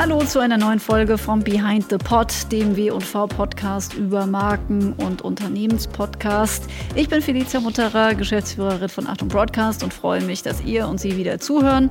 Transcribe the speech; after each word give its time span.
Hallo 0.00 0.22
zu 0.22 0.38
einer 0.38 0.58
neuen 0.58 0.78
Folge 0.78 1.18
vom 1.18 1.42
Behind 1.42 1.90
the 1.90 1.98
Pod, 1.98 2.32
dem 2.52 2.76
W&V 2.76 3.26
Podcast 3.26 3.94
über 3.94 4.26
Marken 4.26 4.92
und 4.92 5.22
Unternehmenspodcast. 5.22 6.68
Ich 6.94 7.08
bin 7.08 7.20
Felicia 7.20 7.58
Mutterer, 7.58 8.14
Geschäftsführerin 8.14 8.88
von 8.88 9.08
Achtung 9.08 9.26
Broadcast 9.26 9.82
und 9.82 9.92
freue 9.92 10.22
mich, 10.22 10.44
dass 10.44 10.62
ihr 10.62 10.86
und 10.86 11.00
Sie 11.00 11.16
wieder 11.16 11.40
zuhören. 11.40 11.90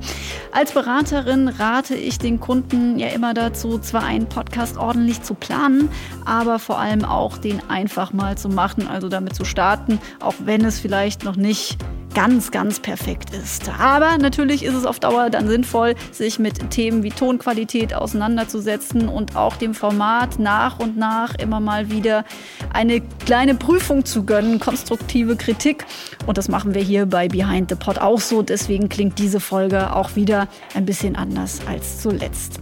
Als 0.52 0.72
Beraterin 0.72 1.48
rate 1.48 1.96
ich 1.96 2.18
den 2.18 2.40
Kunden 2.40 2.98
ja 2.98 3.08
immer 3.08 3.34
dazu, 3.34 3.78
zwar 3.78 4.04
einen 4.04 4.26
Podcast 4.26 4.78
ordentlich 4.78 5.20
zu 5.20 5.34
planen, 5.34 5.90
aber 6.24 6.58
vor 6.58 6.78
allem 6.78 7.04
auch 7.04 7.36
den 7.36 7.60
einfach 7.68 8.14
mal 8.14 8.38
zu 8.38 8.48
machen, 8.48 8.88
also 8.88 9.10
damit 9.10 9.34
zu 9.34 9.44
starten, 9.44 10.00
auch 10.20 10.34
wenn 10.46 10.64
es 10.64 10.80
vielleicht 10.80 11.24
noch 11.24 11.36
nicht 11.36 11.76
ganz, 12.18 12.50
ganz 12.50 12.80
perfekt 12.80 13.32
ist. 13.32 13.70
Aber 13.78 14.18
natürlich 14.18 14.64
ist 14.64 14.74
es 14.74 14.86
auf 14.86 14.98
Dauer 14.98 15.30
dann 15.30 15.46
sinnvoll, 15.46 15.94
sich 16.10 16.40
mit 16.40 16.68
Themen 16.72 17.04
wie 17.04 17.10
Tonqualität 17.10 17.94
auseinanderzusetzen 17.94 19.08
und 19.08 19.36
auch 19.36 19.54
dem 19.54 19.72
Format 19.72 20.40
nach 20.40 20.80
und 20.80 20.96
nach 20.96 21.36
immer 21.36 21.60
mal 21.60 21.92
wieder 21.92 22.24
eine 22.72 23.02
kleine 23.24 23.54
Prüfung 23.54 24.04
zu 24.04 24.24
gönnen, 24.24 24.58
konstruktive 24.58 25.36
Kritik. 25.36 25.86
Und 26.26 26.38
das 26.38 26.48
machen 26.48 26.74
wir 26.74 26.82
hier 26.82 27.06
bei 27.06 27.28
Behind 27.28 27.70
the 27.70 27.76
Pod 27.76 27.98
auch 27.98 28.20
so. 28.20 28.42
Deswegen 28.42 28.88
klingt 28.88 29.20
diese 29.20 29.38
Folge 29.38 29.94
auch 29.94 30.16
wieder 30.16 30.48
ein 30.74 30.86
bisschen 30.86 31.14
anders 31.14 31.60
als 31.68 32.02
zuletzt. 32.02 32.58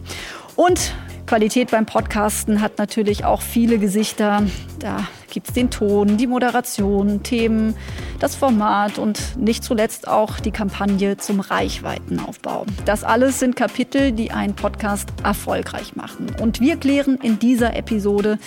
Und 0.55 0.93
Qualität 1.27 1.71
beim 1.71 1.87
Podcasten 1.87 2.61
hat 2.61 2.77
natürlich 2.77 3.25
auch 3.25 3.41
viele 3.41 3.79
Gesichter. 3.79 4.43
Da 4.79 5.09
gibt 5.31 5.49
es 5.49 5.55
den 5.55 5.71
Ton, 5.71 6.17
die 6.17 6.27
Moderation, 6.27 7.23
Themen, 7.23 7.75
das 8.19 8.35
Format 8.35 8.99
und 8.99 9.37
nicht 9.37 9.65
zuletzt 9.65 10.09
auch 10.09 10.39
die 10.39 10.51
Kampagne 10.51 11.17
zum 11.17 11.41
Reichweitenaufbau. 11.41 12.67
Das 12.85 13.05
alles 13.05 13.39
sind 13.39 13.57
Kapitel, 13.57 14.13
die 14.13 14.31
einen 14.31 14.55
Podcast 14.55 15.09
erfolgreich 15.23 15.97
machen. 15.97 16.27
Und 16.41 16.61
wir 16.61 16.77
klären 16.77 17.19
in 17.23 17.39
dieser 17.39 17.75
Episode, 17.77 18.39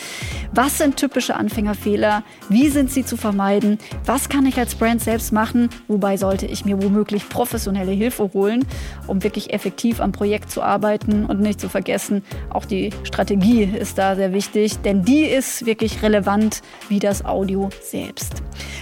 was 0.53 0.77
sind 0.77 0.97
typische 0.97 1.35
Anfängerfehler, 1.35 2.23
wie 2.49 2.69
sind 2.69 2.91
sie 2.91 3.05
zu 3.05 3.17
vermeiden, 3.17 3.79
was 4.05 4.29
kann 4.29 4.45
ich 4.45 4.57
als 4.57 4.75
Brand 4.75 5.01
selbst 5.01 5.31
machen, 5.31 5.69
wobei 5.87 6.17
sollte 6.17 6.45
ich 6.45 6.65
mir 6.65 6.81
womöglich 6.81 7.27
professionelle 7.27 7.91
Hilfe 7.91 8.31
holen, 8.33 8.65
um 9.07 9.23
wirklich 9.23 9.53
effektiv 9.53 9.99
am 9.99 10.11
Projekt 10.11 10.51
zu 10.51 10.61
arbeiten 10.61 11.25
und 11.25 11.39
nicht 11.39 11.59
zu 11.59 11.69
vergessen, 11.69 12.23
auch 12.49 12.65
die 12.65 12.91
Strategie 13.03 13.63
ist 13.63 13.97
da 13.97 14.15
sehr 14.15 14.33
wichtig, 14.33 14.77
denn 14.79 15.03
die 15.03 15.23
ist 15.23 15.65
wirklich 15.65 16.01
relevant 16.01 16.18
wie 16.89 16.99
das 16.99 17.25
Audio 17.25 17.69
selbst. 17.81 18.41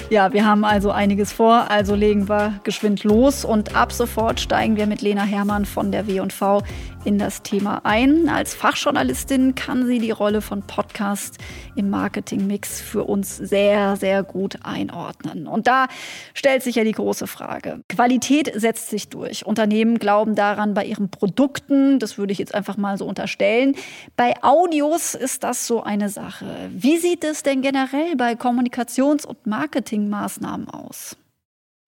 Ja, 0.10 0.32
wir 0.32 0.46
haben 0.46 0.64
also 0.64 0.92
einiges 0.92 1.34
vor, 1.34 1.70
also 1.70 1.96
legen 1.96 2.30
wir 2.30 2.54
geschwind 2.64 3.04
los 3.04 3.44
und 3.44 3.76
ab 3.76 3.92
sofort 3.92 4.40
steigen 4.40 4.78
wir 4.78 4.88
mit 4.88 5.02
Lena 5.02 5.24
Hermann 5.24 5.66
von 5.66 5.92
der 5.92 6.08
W&V 6.08 6.64
in 7.08 7.18
das 7.18 7.42
Thema 7.42 7.86
ein. 7.86 8.28
Als 8.28 8.54
Fachjournalistin 8.54 9.56
kann 9.56 9.88
sie 9.88 10.00
die 10.00 10.12
Rolle 10.12 10.42
von 10.42 10.64
Podcast 10.64 11.38
im 11.78 11.90
Marketingmix 11.90 12.82
für 12.82 13.06
uns 13.06 13.38
sehr, 13.38 13.96
sehr 13.96 14.24
gut 14.24 14.58
einordnen. 14.64 15.48
Und 15.48 15.68
da 15.68 15.88
stellt 16.34 16.64
sich 16.64 16.76
ja 16.76 16.84
die 16.84 16.92
große 16.92 17.26
Frage. 17.26 17.80
Qualität 17.88 18.52
setzt 18.54 18.90
sich 18.90 19.08
durch. 19.08 19.46
Unternehmen 19.46 20.00
glauben 20.00 20.36
daran 20.36 20.74
bei 20.74 20.84
ihren 20.84 21.10
Produkten, 21.10 21.98
das 22.00 22.18
würde 22.18 22.34
ich 22.34 22.40
jetzt 22.40 22.54
einfach 22.54 22.76
mal 22.76 22.98
so 22.98 23.06
unterstellen. 23.06 23.76
Bei 24.18 24.34
Audios 24.44 25.16
ist 25.16 25.46
das 25.46 25.66
so 25.66 25.82
eine 25.82 26.10
Sache. 26.10 26.70
Wie 26.74 26.98
sieht 26.98 27.24
es 27.24 27.42
denn 27.42 27.62
generell 27.62 28.18
bei 28.18 28.34
Kommunikations- 28.34 29.26
und 29.26 29.48
Marketingmaßnahmen 29.48 30.70
aus? 30.70 31.16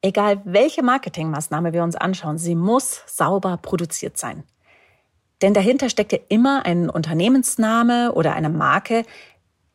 Egal 0.01 0.41
welche 0.45 0.81
Marketingmaßnahme 0.81 1.73
wir 1.73 1.83
uns 1.83 1.97
anschauen, 1.97 2.37
sie 2.37 2.55
muss 2.55 3.03
sauber 3.05 3.57
produziert 3.57 4.17
sein. 4.17 4.45
Denn 5.41 5.53
dahinter 5.53 5.89
steckt 5.89 6.11
ja 6.11 6.19
immer 6.27 6.65
ein 6.65 6.89
Unternehmensname 6.89 8.13
oder 8.13 8.33
eine 8.33 8.49
Marke, 8.49 9.05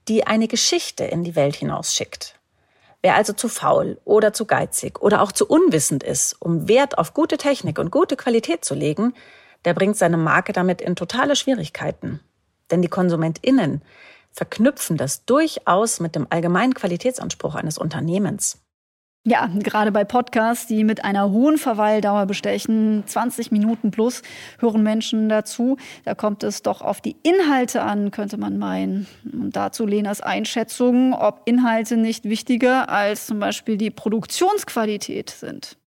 die 0.09 0.27
eine 0.27 0.49
Geschichte 0.49 1.05
in 1.05 1.25
die 1.25 1.37
Welt 1.37 1.57
hinausschickt. 1.57 2.39
Wer 3.01 3.17
also 3.17 3.33
zu 3.33 3.49
faul 3.49 4.01
oder 4.05 4.33
zu 4.33 4.47
geizig 4.47 5.01
oder 5.01 5.23
auch 5.23 5.33
zu 5.33 5.47
unwissend 5.47 6.03
ist, 6.03 6.41
um 6.41 6.69
Wert 6.69 6.97
auf 6.97 7.13
gute 7.13 7.37
Technik 7.37 7.79
und 7.79 7.91
gute 7.91 8.17
Qualität 8.17 8.65
zu 8.65 8.75
legen, 8.75 9.15
der 9.65 9.75
bringt 9.75 9.97
seine 9.97 10.17
Marke 10.17 10.53
damit 10.53 10.81
in 10.81 10.97
totale 10.97 11.37
Schwierigkeiten. 11.37 12.21
Denn 12.71 12.83
die 12.83 12.89
KonsumentInnen 12.89 13.83
verknüpfen 14.33 14.97
das 14.97 15.25
durchaus 15.25 16.01
mit 16.01 16.15
dem 16.15 16.27
allgemeinen 16.31 16.75
Qualitätsanspruch 16.75 17.55
eines 17.55 17.79
Unternehmens. 17.79 18.64
Ja, 19.27 19.49
gerade 19.55 19.91
bei 19.91 20.05
Podcasts, 20.05 20.67
die 20.67 20.85
mit 20.85 21.03
einer 21.03 21.31
hohen 21.31 21.57
Verweildauer 21.57 22.27
bestechen, 22.27 23.05
20 23.07 23.51
Minuten 23.53 23.91
plus, 23.91 24.21
hören 24.59 24.83
Menschen 24.83 25.31
dazu. 25.31 25.79
Da 26.05 26.15
kommt 26.15 26.43
es 26.43 26.61
doch 26.61 26.83
auf 26.83 27.01
die 27.01 27.17
Inhalte 27.23 27.81
an, 27.81 28.11
könnte 28.11 28.37
man 28.37 28.59
meinen. 28.59 29.07
Und 29.33 29.57
dazu 29.57 29.87
Lenas 29.87 30.21
Einschätzung, 30.21 31.15
ob 31.15 31.41
Inhalte 31.47 31.97
nicht 31.97 32.25
wichtiger 32.25 32.91
als 32.91 33.25
zum 33.25 33.39
Beispiel 33.39 33.79
die 33.79 33.91
Produktionsqualität 33.91 35.31
sind. 35.31 35.79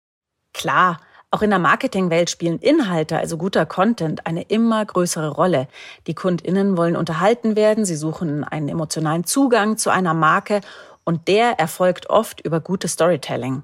Klar, 0.56 1.00
auch 1.30 1.44
in 1.44 1.52
der 1.52 1.60
Marketingwelt 1.60 2.32
spielen 2.32 2.58
Inhalte, 2.58 3.20
also 3.20 3.38
guter 3.38 3.68
Content, 3.68 4.26
eine 4.26 4.42
immer 4.44 4.84
größere 4.84 5.30
Rolle. 5.30 5.68
Die 6.08 6.16
Kundinnen 6.16 6.76
wollen 6.76 6.96
unterhalten 6.96 7.56
werden, 7.56 7.86
sie 7.86 7.98
suchen 7.98 8.44
einen 8.44 8.68
emotionalen 8.68 9.26
Zugang 9.26 9.78
zu 9.78 9.92
einer 9.92 10.16
Marke 10.16 10.62
und 11.08 11.30
der 11.30 11.58
erfolgt 11.58 12.10
oft 12.10 12.42
über 12.42 12.60
gutes 12.60 12.92
Storytelling. 12.92 13.64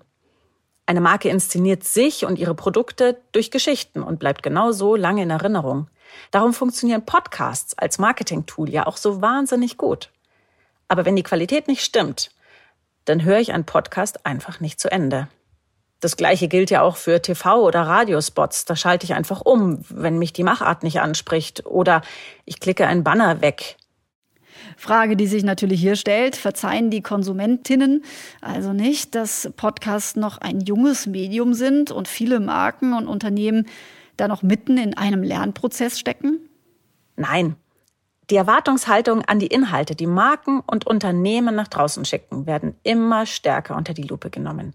Eine 0.86 1.02
Marke 1.02 1.28
inszeniert 1.28 1.84
sich 1.84 2.24
und 2.24 2.40
ihre 2.40 2.56
Produkte 2.56 3.18
durch 3.34 3.52
Geschichten 3.52 4.02
und 4.02 4.18
bleibt 4.18 4.44
genau 4.44 4.72
so 4.72 4.96
lange 4.96 5.24
in 5.24 5.30
Erinnerung. 5.30 5.90
Darum 6.32 6.54
funktionieren 6.54 7.06
Podcasts 7.06 7.78
als 7.78 8.00
Marketing-Tool 8.00 8.70
ja 8.70 8.88
auch 8.88 8.96
so 8.96 9.22
wahnsinnig 9.22 9.78
gut. 9.78 10.10
Aber 10.88 11.04
wenn 11.04 11.18
die 11.18 11.24
Qualität 11.24 11.68
nicht 11.68 11.84
stimmt, 11.84 12.32
dann 13.04 13.26
höre 13.26 13.40
ich 13.40 13.52
einen 13.52 13.66
Podcast 13.66 14.26
einfach 14.26 14.62
nicht 14.62 14.80
zu 14.80 14.90
Ende. 14.90 15.28
Das 16.00 16.16
gleiche 16.16 16.48
gilt 16.48 16.72
ja 16.72 16.82
auch 16.82 16.96
für 16.96 17.18
TV- 17.18 17.60
oder 17.60 17.82
Radiospots. 17.82 18.64
Da 18.64 18.78
schalte 18.78 19.04
ich 19.04 19.16
einfach 19.16 19.42
um, 19.42 19.84
wenn 19.90 20.18
mich 20.18 20.32
die 20.32 20.44
Machart 20.44 20.82
nicht 20.82 21.02
anspricht 21.02 21.66
oder 21.66 22.04
ich 22.46 22.62
klicke 22.62 22.88
einen 22.88 23.04
Banner 23.04 23.42
weg. 23.42 23.76
Frage, 24.78 25.16
die 25.16 25.28
sich 25.28 25.44
natürlich 25.44 25.80
hier 25.82 25.96
stellt, 25.96 26.36
verzeihen 26.36 26.90
die 26.90 27.02
Konsumentinnen 27.02 28.04
also 28.42 28.74
nicht, 28.74 29.16
dass 29.16 29.52
Podcasts 29.56 30.16
noch 30.16 30.38
ein 30.38 30.62
junges 30.62 31.06
Medium 31.08 31.54
sind 31.54 31.92
und 31.92 32.08
viele 32.08 32.40
Marken 32.40 32.94
und 32.94 33.08
Unternehmen 33.08 33.68
da 34.18 34.28
noch 34.28 34.44
mitten 34.44 34.78
in 34.78 34.96
einem 34.96 35.24
Lernprozess 35.24 36.00
stecken? 36.00 36.40
Nein. 37.16 37.56
Die 38.30 38.36
Erwartungshaltung 38.36 39.22
an 39.26 39.40
die 39.40 39.48
Inhalte, 39.48 39.96
die 39.96 40.08
Marken 40.08 40.62
und 40.62 40.88
Unternehmen 40.88 41.56
nach 41.56 41.68
draußen 41.68 42.06
schicken, 42.06 42.46
werden 42.46 42.76
immer 42.84 43.26
stärker 43.26 43.76
unter 43.76 43.94
die 43.94 44.04
Lupe 44.04 44.30
genommen. 44.30 44.74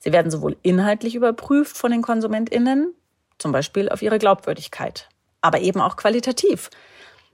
Sie 0.00 0.12
werden 0.12 0.30
sowohl 0.30 0.56
inhaltlich 0.62 1.14
überprüft 1.14 1.76
von 1.76 1.92
den 1.92 2.02
Konsumentinnen, 2.02 2.92
zum 3.38 3.52
Beispiel 3.52 3.88
auf 3.88 4.02
ihre 4.02 4.18
Glaubwürdigkeit, 4.18 5.08
aber 5.40 5.60
eben 5.60 5.80
auch 5.80 5.96
qualitativ. 5.96 6.70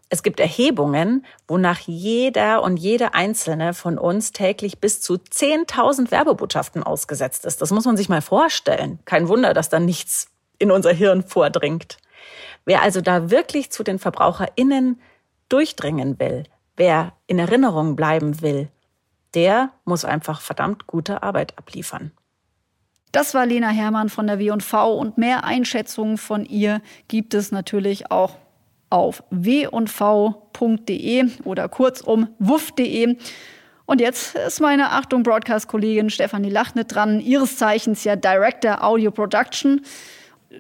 Es 0.09 0.22
gibt 0.22 0.39
Erhebungen, 0.39 1.27
wonach 1.49 1.81
jeder 1.81 2.62
und 2.62 2.77
jede 2.77 3.15
einzelne 3.15 3.75
von 3.75 3.99
uns 3.99 4.31
täglich 4.31 4.78
bis 4.78 5.00
zu 5.00 5.15
10.000 5.15 6.12
Werbebotschaften 6.12 6.84
ausgesetzt 6.84 7.44
ist. 7.44 7.61
Das 7.61 7.72
muss 7.72 7.84
man 7.84 7.97
sich 7.97 8.09
mal 8.09 8.22
vorstellen. 8.22 9.00
Kein 9.05 9.28
Wunder, 9.28 9.53
dass 9.53 9.69
da 9.69 9.81
nichts 9.81 10.28
in 10.59 10.71
unser 10.71 10.93
Hirn 10.93 11.25
vordringt. 11.25 11.99
Wer 12.65 12.83
also 12.83 13.00
da 13.00 13.31
wirklich 13.31 13.71
zu 13.72 13.83
den 13.83 13.99
VerbraucherInnen 13.99 15.00
durchdringen 15.49 16.19
will, 16.21 16.45
wer 16.77 17.12
in 17.27 17.39
Erinnerung 17.39 17.97
bleiben 17.97 18.41
will, 18.43 18.69
der 19.34 19.71
muss 19.84 20.05
einfach 20.05 20.41
verdammt 20.41 20.87
gute 20.87 21.22
Arbeit 21.22 21.59
abliefern. 21.59 22.12
Das 23.12 23.34
war 23.34 23.47
Lena 23.47 23.69
Hermann 23.69 24.09
von 24.09 24.27
der 24.27 24.39
W&V 24.39 24.95
und 24.95 25.19
mehr 25.19 25.45
Einschätzungen 25.45 26.19
von 26.19 26.45
ihr 26.45 26.81
gibt 27.09 27.34
es 27.34 27.50
natürlich 27.50 28.11
auch 28.11 28.37
auf 28.91 29.22
w&v.de 29.30 31.24
oder 31.44 31.68
kurzum 31.68 32.28
wuff.de. 32.38 33.16
Und 33.86 34.00
jetzt 34.00 34.34
ist 34.34 34.60
meine 34.60 34.91
Achtung 34.91 35.22
Broadcast-Kollegin 35.22 36.10
Stefanie 36.10 36.50
Lachnet 36.50 36.94
dran, 36.94 37.21
ihres 37.21 37.56
Zeichens 37.56 38.03
ja 38.04 38.16
Director 38.16 38.83
Audio 38.83 39.10
Production. 39.12 39.83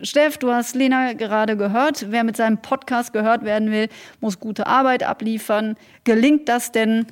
Steff, 0.02 0.38
du 0.38 0.52
hast 0.52 0.74
Lena 0.74 1.14
gerade 1.14 1.56
gehört. 1.56 2.06
Wer 2.10 2.24
mit 2.24 2.36
seinem 2.36 2.58
Podcast 2.58 3.12
gehört 3.12 3.44
werden 3.44 3.70
will, 3.70 3.88
muss 4.20 4.38
gute 4.38 4.66
Arbeit 4.66 5.02
abliefern. 5.02 5.76
Gelingt 6.04 6.48
das 6.48 6.70
denn 6.72 7.06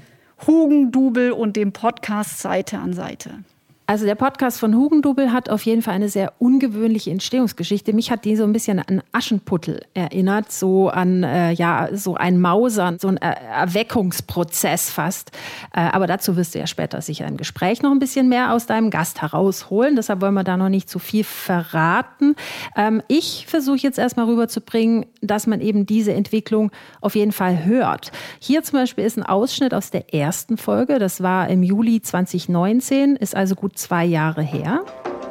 Hugendubel 0.47 1.33
und 1.33 1.57
dem 1.57 1.73
Podcast 1.73 2.41
Seite 2.41 2.79
an 2.79 2.93
Seite? 2.93 3.45
Also 3.87 4.07
der 4.07 4.15
Podcast 4.15 4.61
von 4.61 4.75
Hugendubel 4.75 5.31
hat 5.31 5.51
auf 5.51 5.63
jeden 5.67 5.83
Fall 5.83 5.93
eine 5.93 6.09
sehr 6.09 6.33
ungewöhnliche 6.39 7.11
Entstehungsgeschichte. 7.11 7.93
Mich 7.93 8.11
hat 8.11 8.25
die 8.25 8.35
so 8.35 8.45
ein 8.45 8.55
bisschen 8.55 8.79
an 8.79 9.03
Aschenputtel 9.13 9.83
erinnert, 9.93 10.51
so 10.51 10.89
an 10.89 11.23
äh, 11.23 11.53
ja 11.53 11.91
so 11.93 12.15
ein 12.15 12.41
Mausern, 12.41 12.99
so 12.99 13.09
ein 13.09 13.19
er 13.19 13.43
Erweckungsprozess 13.43 14.89
fast. 14.89 15.33
Äh, 15.75 15.81
aber 15.81 16.07
dazu 16.07 16.35
wirst 16.37 16.55
du 16.55 16.61
ja 16.61 16.67
später 16.67 17.03
sicher 17.03 17.27
im 17.27 17.37
Gespräch 17.37 17.83
noch 17.83 17.91
ein 17.91 17.99
bisschen 17.99 18.31
mehr 18.31 18.55
aus 18.55 18.65
deinem 18.65 18.89
Gast 18.89 19.21
herausholen. 19.21 19.97
Deshalb 19.97 20.23
wollen 20.23 20.33
wir 20.33 20.45
da 20.45 20.57
noch 20.57 20.71
nicht 20.71 20.89
zu 20.89 20.99
viel 20.99 21.25
verraten. 21.25 22.37
Ähm, 22.77 23.03
ich 23.09 23.45
versuche 23.47 23.77
jetzt 23.77 23.99
erstmal 23.99 24.25
rüberzubringen, 24.25 25.05
dass 25.21 25.47
man 25.47 25.61
eben 25.61 25.85
diese 25.85 26.15
Entwicklung 26.15 26.71
auf 27.03 27.17
jeden 27.17 27.33
Fall 27.33 27.67
hört. 27.67 28.13
Hier 28.39 28.63
zum 28.63 28.79
Beispiel 28.79 29.05
ist 29.05 29.19
ein 29.19 29.25
Ausschnitt 29.25 29.75
aus 29.75 29.91
der 29.91 30.15
ersten 30.15 30.57
Folge. 30.57 30.99
Das 30.99 31.23
war 31.23 31.49
im 31.51 31.63
Juli 31.63 32.01
2019, 32.01 33.17
ist 33.17 33.37
also 33.37 33.55
gut 33.55 33.74
zwei 33.75 34.05
Jahre 34.05 34.43
her. 34.43 34.85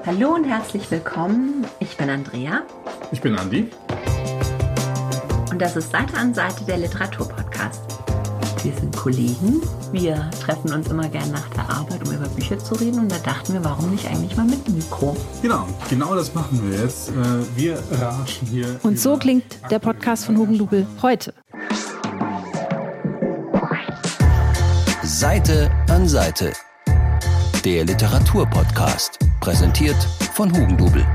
Hallo 0.05 0.35
und 0.35 0.43
herzlich 0.43 0.89
willkommen. 0.91 1.65
Ich 1.79 1.95
bin 1.95 2.09
Andrea. 2.09 2.63
Ich 3.11 3.21
bin 3.21 3.37
Andi. 3.37 3.69
Und 5.49 5.61
das 5.61 5.75
ist 5.75 5.91
Seite 5.91 6.17
an 6.17 6.33
Seite 6.33 6.65
der 6.65 6.77
Literaturpodcast. 6.77 7.81
Wir 8.63 8.73
sind 8.73 8.95
Kollegen. 8.95 9.61
Wir 9.91 10.29
treffen 10.41 10.73
uns 10.73 10.89
immer 10.89 11.07
gern 11.09 11.31
nach 11.31 11.47
der 11.49 11.69
Arbeit, 11.69 12.05
um 12.07 12.13
über 12.13 12.27
Bücher 12.29 12.57
zu 12.57 12.75
reden. 12.75 12.99
Und 12.99 13.11
da 13.11 13.17
dachten 13.19 13.53
wir, 13.53 13.63
warum 13.63 13.91
nicht 13.91 14.07
eigentlich 14.07 14.35
mal 14.35 14.45
mit 14.45 14.67
Mikro? 14.69 15.15
Genau, 15.41 15.67
genau 15.89 16.15
das 16.15 16.33
machen 16.33 16.61
wir 16.69 16.79
jetzt. 16.79 17.09
Äh, 17.09 17.13
wir 17.55 17.77
raschen 17.91 18.47
hier. 18.47 18.79
Und 18.83 18.99
so 18.99 19.17
klingt 19.17 19.59
der 19.69 19.79
Podcast 19.79 20.25
von 20.25 20.37
Hugendubel 20.37 20.87
heute. 21.01 21.33
Seite 25.03 25.69
an 25.89 26.07
Seite 26.07 26.53
der 27.65 27.85
Literaturpodcast, 27.85 29.19
präsentiert 29.39 29.95
von 30.33 30.51
Hugendubel. 30.51 31.05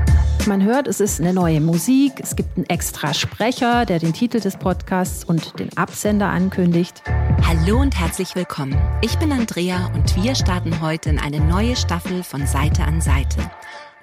Man 0.47 0.63
hört, 0.63 0.87
es 0.87 0.99
ist 0.99 1.19
eine 1.19 1.31
neue 1.31 1.61
Musik, 1.61 2.13
es 2.17 2.35
gibt 2.35 2.57
einen 2.57 2.65
extra 2.65 3.13
Sprecher, 3.13 3.85
der 3.85 3.99
den 3.99 4.13
Titel 4.13 4.39
des 4.39 4.57
Podcasts 4.57 5.23
und 5.23 5.59
den 5.59 5.69
Absender 5.77 6.27
ankündigt. 6.27 7.03
Hallo 7.47 7.79
und 7.79 7.99
herzlich 7.99 8.35
willkommen. 8.35 8.75
Ich 9.01 9.19
bin 9.19 9.31
Andrea 9.31 9.91
und 9.93 10.15
wir 10.15 10.33
starten 10.33 10.81
heute 10.81 11.11
in 11.11 11.19
eine 11.19 11.39
neue 11.39 11.75
Staffel 11.75 12.23
von 12.23 12.47
Seite 12.47 12.83
an 12.83 12.99
Seite. 12.99 13.51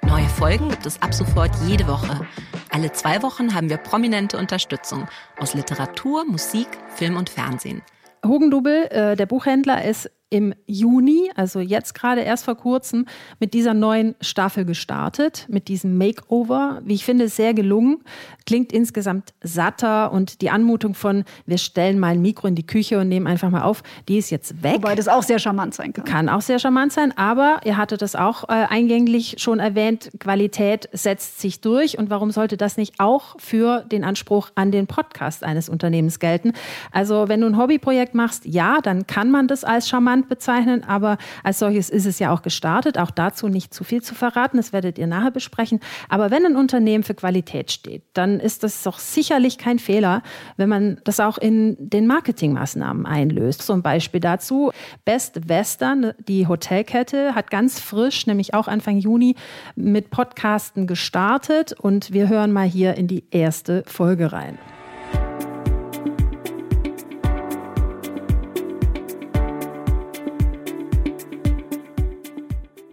Neue 0.03 0.29
Folgen 0.29 0.69
gibt 0.69 0.85
es 0.85 1.01
ab 1.01 1.13
sofort 1.13 1.51
jede 1.67 1.85
Woche. 1.87 2.21
Alle 2.69 2.93
zwei 2.93 3.21
Wochen 3.23 3.53
haben 3.55 3.69
wir 3.69 3.77
prominente 3.77 4.37
Unterstützung 4.37 5.09
aus 5.37 5.53
Literatur, 5.53 6.23
Musik, 6.23 6.69
Film 6.95 7.17
und 7.17 7.29
Fernsehen. 7.29 7.81
Hugendubel, 8.25 8.85
äh, 8.85 9.15
der 9.17 9.25
Buchhändler, 9.25 9.83
ist 9.83 10.09
im 10.29 10.53
Juni, 10.65 11.31
also 11.35 11.61
jetzt 11.61 11.93
gerade 11.93 12.21
erst 12.21 12.43
vor 12.43 12.55
kurzem, 12.55 13.05
mit 13.39 13.53
dieser 13.53 13.73
neuen 13.73 14.15
Staffel 14.19 14.65
gestartet, 14.65 15.45
mit 15.49 15.69
diesem 15.69 15.97
Makeover. 15.97 16.81
Wie 16.83 16.95
ich 16.95 17.05
finde, 17.05 17.29
sehr 17.29 17.53
gelungen. 17.53 17.99
Klingt 18.45 18.73
insgesamt 18.73 19.33
satter 19.41 20.11
und 20.11 20.41
die 20.41 20.49
Anmutung 20.49 20.95
von, 20.95 21.23
wir 21.45 21.57
stellen 21.57 21.97
mal 21.97 22.13
ein 22.13 22.21
Mikro 22.21 22.47
in 22.47 22.55
die 22.55 22.65
Küche 22.65 22.99
und 22.99 23.07
nehmen 23.07 23.25
einfach 23.25 23.49
mal 23.49 23.61
auf, 23.61 23.83
die 24.09 24.17
ist 24.17 24.29
jetzt 24.29 24.63
weg. 24.63 24.75
Wobei 24.75 24.95
das 24.95 25.07
auch 25.07 25.23
sehr 25.23 25.39
charmant 25.39 25.73
sein 25.73 25.93
kann. 25.93 26.03
Kann 26.03 26.29
auch 26.29 26.41
sehr 26.41 26.59
charmant 26.59 26.91
sein, 26.91 27.17
aber 27.17 27.61
ihr 27.63 27.77
hattet 27.77 28.01
das 28.01 28.15
auch 28.15 28.49
äh, 28.49 28.65
eingänglich 28.69 29.35
schon 29.37 29.59
erwähnt, 29.59 30.11
Qualität 30.19 30.89
setzt 30.91 31.39
sich 31.39 31.61
durch. 31.61 31.97
Und 31.97 32.09
warum 32.09 32.31
sollte 32.31 32.57
das 32.57 32.75
nicht 32.75 32.99
auch 32.99 33.39
für 33.39 33.83
den 33.83 34.03
Anspruch 34.03 34.49
an 34.55 34.71
den 34.71 34.87
Podcast 34.87 35.45
eines 35.45 35.69
Unternehmens 35.69 36.19
gelten? 36.19 36.51
Also 36.91 37.29
wenn 37.29 37.39
du 37.39 37.47
ein 37.47 37.57
Hobbyprojekt 37.57 38.13
machst, 38.13 38.45
ja, 38.45 38.79
dann 38.81 39.07
kann 39.07 39.31
man 39.31 39.47
das 39.47 39.63
als 39.63 39.87
charmant 39.87 40.16
Land 40.17 40.29
bezeichnen, 40.29 40.83
aber 40.83 41.17
als 41.43 41.59
solches 41.59 41.89
ist 41.89 42.05
es 42.05 42.19
ja 42.19 42.33
auch 42.33 42.41
gestartet. 42.41 42.97
Auch 42.97 43.11
dazu 43.11 43.47
nicht 43.47 43.73
zu 43.73 43.83
viel 43.83 44.01
zu 44.01 44.15
verraten, 44.15 44.57
das 44.57 44.73
werdet 44.73 44.97
ihr 44.97 45.07
nachher 45.07 45.31
besprechen. 45.31 45.79
Aber 46.09 46.31
wenn 46.31 46.45
ein 46.45 46.55
Unternehmen 46.55 47.03
für 47.03 47.13
Qualität 47.13 47.71
steht, 47.71 48.03
dann 48.13 48.39
ist 48.39 48.63
das 48.63 48.83
doch 48.83 48.99
sicherlich 48.99 49.57
kein 49.57 49.79
Fehler, 49.79 50.23
wenn 50.57 50.69
man 50.69 50.99
das 51.03 51.19
auch 51.19 51.37
in 51.37 51.77
den 51.79 52.07
Marketingmaßnahmen 52.07 53.05
einlöst. 53.05 53.61
Zum 53.61 53.83
Beispiel 53.83 54.19
dazu 54.19 54.71
Best 55.05 55.47
Western, 55.47 56.13
die 56.27 56.47
Hotelkette, 56.47 57.35
hat 57.35 57.51
ganz 57.51 57.79
frisch, 57.79 58.25
nämlich 58.25 58.53
auch 58.53 58.67
Anfang 58.67 58.97
Juni, 58.97 59.35
mit 59.75 60.09
Podcasten 60.09 60.87
gestartet 60.87 61.73
und 61.73 62.11
wir 62.11 62.27
hören 62.27 62.51
mal 62.51 62.67
hier 62.67 62.95
in 62.95 63.07
die 63.07 63.25
erste 63.29 63.83
Folge 63.85 64.31
rein. 64.31 64.57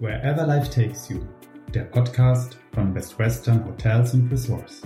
Wherever 0.04 0.46
Life 0.46 0.68
Takes 0.68 1.08
You, 1.08 1.26
der 1.72 1.84
Podcast 1.84 2.58
von 2.74 2.92
Best 2.92 3.18
Western 3.18 3.64
Hotels 3.64 4.12
and 4.12 4.30
Resorts. 4.30 4.82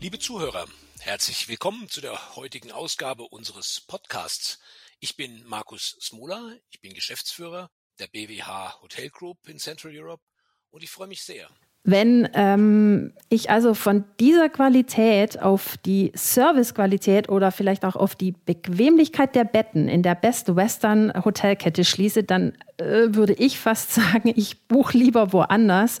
Liebe 0.00 0.18
Zuhörer, 0.18 0.66
herzlich 0.98 1.46
willkommen 1.46 1.88
zu 1.88 2.00
der 2.00 2.34
heutigen 2.34 2.72
Ausgabe 2.72 3.28
unseres 3.28 3.82
Podcasts. 3.86 4.58
Ich 4.98 5.14
bin 5.14 5.44
Markus 5.46 5.96
Smola, 6.00 6.56
ich 6.70 6.80
bin 6.80 6.94
Geschäftsführer 6.94 7.70
der 8.00 8.08
BWH 8.08 8.80
Hotel 8.82 9.08
Group 9.08 9.38
in 9.46 9.60
Central 9.60 9.96
Europe 9.96 10.24
und 10.70 10.82
ich 10.82 10.90
freue 10.90 11.06
mich 11.06 11.22
sehr, 11.22 11.48
wenn 11.84 12.28
ähm, 12.34 13.12
ich 13.30 13.50
also 13.50 13.74
von 13.74 14.04
dieser 14.20 14.48
Qualität 14.48 15.40
auf 15.40 15.76
die 15.84 16.12
Servicequalität 16.14 17.28
oder 17.28 17.50
vielleicht 17.50 17.84
auch 17.84 17.96
auf 17.96 18.14
die 18.14 18.32
Bequemlichkeit 18.32 19.34
der 19.34 19.44
Betten 19.44 19.88
in 19.88 20.02
der 20.02 20.14
Best 20.14 20.54
Western 20.54 21.12
Hotelkette 21.24 21.84
schließe, 21.84 22.24
dann 22.24 22.52
äh, 22.78 23.14
würde 23.14 23.32
ich 23.34 23.58
fast 23.58 23.92
sagen, 23.94 24.32
ich 24.34 24.66
buche 24.68 24.98
lieber 24.98 25.32
woanders. 25.32 25.98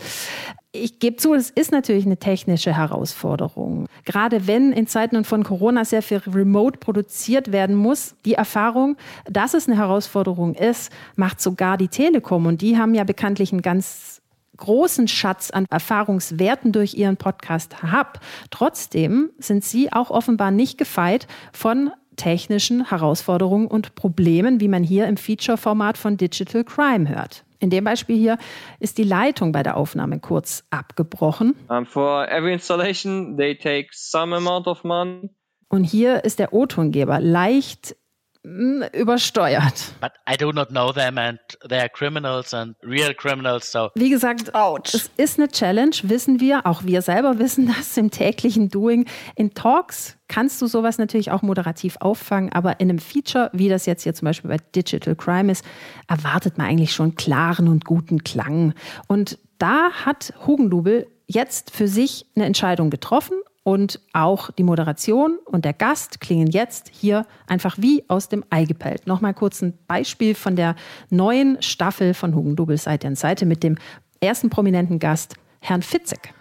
Ich 0.72 0.98
gebe 0.98 1.16
zu, 1.16 1.32
es 1.32 1.48
ist 1.48 1.72
natürlich 1.72 2.04
eine 2.04 2.18
technische 2.18 2.76
Herausforderung. 2.76 3.86
Gerade 4.04 4.46
wenn 4.46 4.72
in 4.72 4.86
Zeiten 4.86 5.24
von 5.24 5.42
Corona 5.42 5.86
sehr 5.86 6.02
viel 6.02 6.18
remote 6.18 6.78
produziert 6.78 7.52
werden 7.52 7.74
muss, 7.74 8.14
die 8.26 8.34
Erfahrung, 8.34 8.98
dass 9.24 9.54
es 9.54 9.66
eine 9.66 9.78
Herausforderung 9.78 10.54
ist, 10.54 10.92
macht 11.16 11.40
sogar 11.40 11.78
die 11.78 11.88
Telekom. 11.88 12.44
Und 12.44 12.60
die 12.60 12.76
haben 12.76 12.94
ja 12.94 13.04
bekanntlich 13.04 13.50
einen 13.52 13.62
ganz 13.62 14.17
großen 14.58 15.08
Schatz 15.08 15.50
an 15.50 15.66
Erfahrungswerten 15.70 16.72
durch 16.72 16.94
Ihren 16.94 17.16
Podcast 17.16 17.82
habe. 17.82 18.20
Trotzdem 18.50 19.30
sind 19.38 19.64
Sie 19.64 19.92
auch 19.92 20.10
offenbar 20.10 20.50
nicht 20.50 20.76
gefeit 20.76 21.26
von 21.52 21.90
technischen 22.16 22.90
Herausforderungen 22.90 23.66
und 23.66 23.94
Problemen, 23.94 24.60
wie 24.60 24.68
man 24.68 24.82
hier 24.82 25.06
im 25.06 25.16
Feature-Format 25.16 25.96
von 25.96 26.16
Digital 26.16 26.64
Crime 26.64 27.08
hört. 27.08 27.44
In 27.60 27.70
dem 27.70 27.84
Beispiel 27.84 28.16
hier 28.16 28.38
ist 28.78 28.98
die 28.98 29.04
Leitung 29.04 29.52
bei 29.52 29.62
der 29.62 29.76
Aufnahme 29.76 30.20
kurz 30.20 30.64
abgebrochen. 30.70 31.54
Um, 31.68 31.86
for 31.86 32.28
every 32.28 32.52
installation, 32.52 33.36
they 33.36 33.56
take 33.56 33.88
some 33.92 34.34
amount 34.36 34.66
of 34.66 34.84
money. 34.84 35.30
Und 35.68 35.84
hier 35.84 36.24
ist 36.24 36.38
der 36.38 36.52
O-Tongeber 36.52 37.20
leicht 37.20 37.96
übersteuert. 38.42 39.94
But 40.00 40.12
I 40.28 40.36
do 40.36 40.52
not 40.52 40.68
know 40.68 40.92
them 40.92 41.18
and 41.18 41.38
they 41.68 41.78
are 41.78 41.88
criminals 41.88 42.54
and 42.54 42.76
real 42.82 43.12
criminals. 43.14 43.70
So. 43.70 43.90
Wie 43.94 44.10
gesagt, 44.10 44.54
Ouch. 44.54 44.94
es 44.94 45.10
ist 45.16 45.38
eine 45.38 45.48
Challenge, 45.48 45.94
wissen 46.04 46.40
wir. 46.40 46.64
Auch 46.64 46.84
wir 46.84 47.02
selber 47.02 47.38
wissen 47.38 47.66
das 47.76 47.96
im 47.96 48.10
täglichen 48.10 48.68
Doing. 48.68 49.06
In 49.34 49.54
Talks 49.54 50.16
kannst 50.28 50.62
du 50.62 50.66
sowas 50.66 50.98
natürlich 50.98 51.30
auch 51.30 51.42
moderativ 51.42 51.96
auffangen, 52.00 52.52
aber 52.52 52.80
in 52.80 52.88
einem 52.88 52.98
Feature, 52.98 53.50
wie 53.52 53.68
das 53.68 53.86
jetzt 53.86 54.04
hier 54.04 54.14
zum 54.14 54.26
Beispiel 54.26 54.50
bei 54.50 54.58
Digital 54.74 55.16
Crime 55.16 55.50
ist, 55.50 55.64
erwartet 56.06 56.58
man 56.58 56.68
eigentlich 56.68 56.92
schon 56.92 57.16
klaren 57.16 57.68
und 57.68 57.84
guten 57.84 58.24
Klang. 58.24 58.74
Und 59.08 59.38
da 59.58 59.90
hat 59.90 60.32
Hugendubel 60.46 61.06
jetzt 61.26 61.70
für 61.70 61.88
sich 61.88 62.26
eine 62.34 62.46
Entscheidung 62.46 62.90
getroffen 62.90 63.36
und 63.68 64.00
auch 64.14 64.50
die 64.52 64.62
Moderation 64.62 65.38
und 65.44 65.66
der 65.66 65.74
Gast 65.74 66.22
klingen 66.22 66.46
jetzt 66.46 66.90
hier 66.90 67.26
einfach 67.46 67.76
wie 67.76 68.02
aus 68.08 68.30
dem 68.30 68.42
Ei 68.48 68.64
gepellt. 68.64 69.06
Nochmal 69.06 69.34
kurz 69.34 69.60
ein 69.60 69.74
Beispiel 69.86 70.34
von 70.34 70.56
der 70.56 70.74
neuen 71.10 71.60
Staffel 71.60 72.14
von 72.14 72.34
Hugendubel 72.34 72.78
Seite 72.78 73.06
an 73.08 73.14
Seite 73.14 73.44
mit 73.44 73.62
dem 73.62 73.76
ersten 74.22 74.48
prominenten 74.48 74.98
Gast, 74.98 75.34
Herrn 75.60 75.82
Fitzek. 75.82 76.32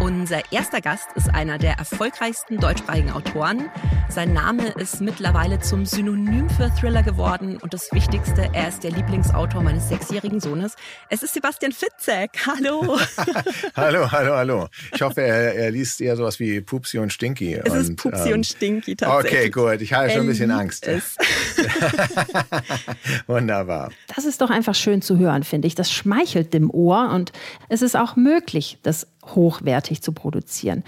Unser 0.00 0.52
erster 0.52 0.82
Gast 0.82 1.08
ist 1.14 1.34
einer 1.34 1.58
der 1.58 1.74
erfolgreichsten 1.74 2.58
deutschsprachigen 2.58 3.10
Autoren. 3.10 3.70
Sein 4.08 4.34
Name 4.34 4.68
ist 4.78 5.00
mittlerweile 5.00 5.58
zum 5.58 5.86
Synonym 5.86 6.50
für 6.50 6.70
Thriller 6.74 7.02
geworden 7.02 7.56
und 7.56 7.72
das 7.72 7.90
Wichtigste, 7.92 8.50
er 8.52 8.68
ist 8.68 8.84
der 8.84 8.90
Lieblingsautor 8.90 9.62
meines 9.62 9.88
sechsjährigen 9.88 10.40
Sohnes. 10.40 10.76
Es 11.08 11.22
ist 11.22 11.34
Sebastian 11.34 11.72
Fitzek. 11.72 12.30
Hallo. 12.46 12.98
hallo, 13.76 14.12
hallo, 14.12 14.34
hallo. 14.34 14.68
Ich 14.94 15.00
hoffe, 15.00 15.22
er, 15.22 15.54
er 15.54 15.70
liest 15.70 16.00
eher 16.00 16.16
sowas 16.16 16.38
wie 16.40 16.60
Pupsi 16.60 16.98
und 16.98 17.12
Stinky. 17.12 17.54
Es 17.54 17.72
und, 17.72 17.78
ist 17.78 17.96
Pupsi 17.96 18.28
ähm, 18.28 18.34
und 18.34 18.46
Stinky 18.46 18.96
tatsächlich. 18.96 19.40
Okay, 19.40 19.50
gut. 19.50 19.80
Ich 19.80 19.94
habe 19.94 20.10
schon 20.10 20.20
ein 20.20 20.26
bisschen 20.26 20.50
Angst. 20.50 20.86
Wunderbar. 23.26 23.90
Das 24.14 24.24
ist 24.24 24.40
doch 24.40 24.50
einfach 24.50 24.74
schön 24.74 25.00
zu 25.00 25.18
hören, 25.18 25.42
finde 25.42 25.68
ich. 25.68 25.74
Das 25.74 25.90
schmeichelt 25.90 26.52
dem 26.52 26.70
Ohr 26.70 27.10
und 27.14 27.32
es 27.68 27.82
ist 27.82 27.96
auch 27.96 28.16
möglich, 28.16 28.78
das 28.82 29.06
hochwertig 29.34 30.02
zu 30.02 30.12
produzieren. 30.12 30.84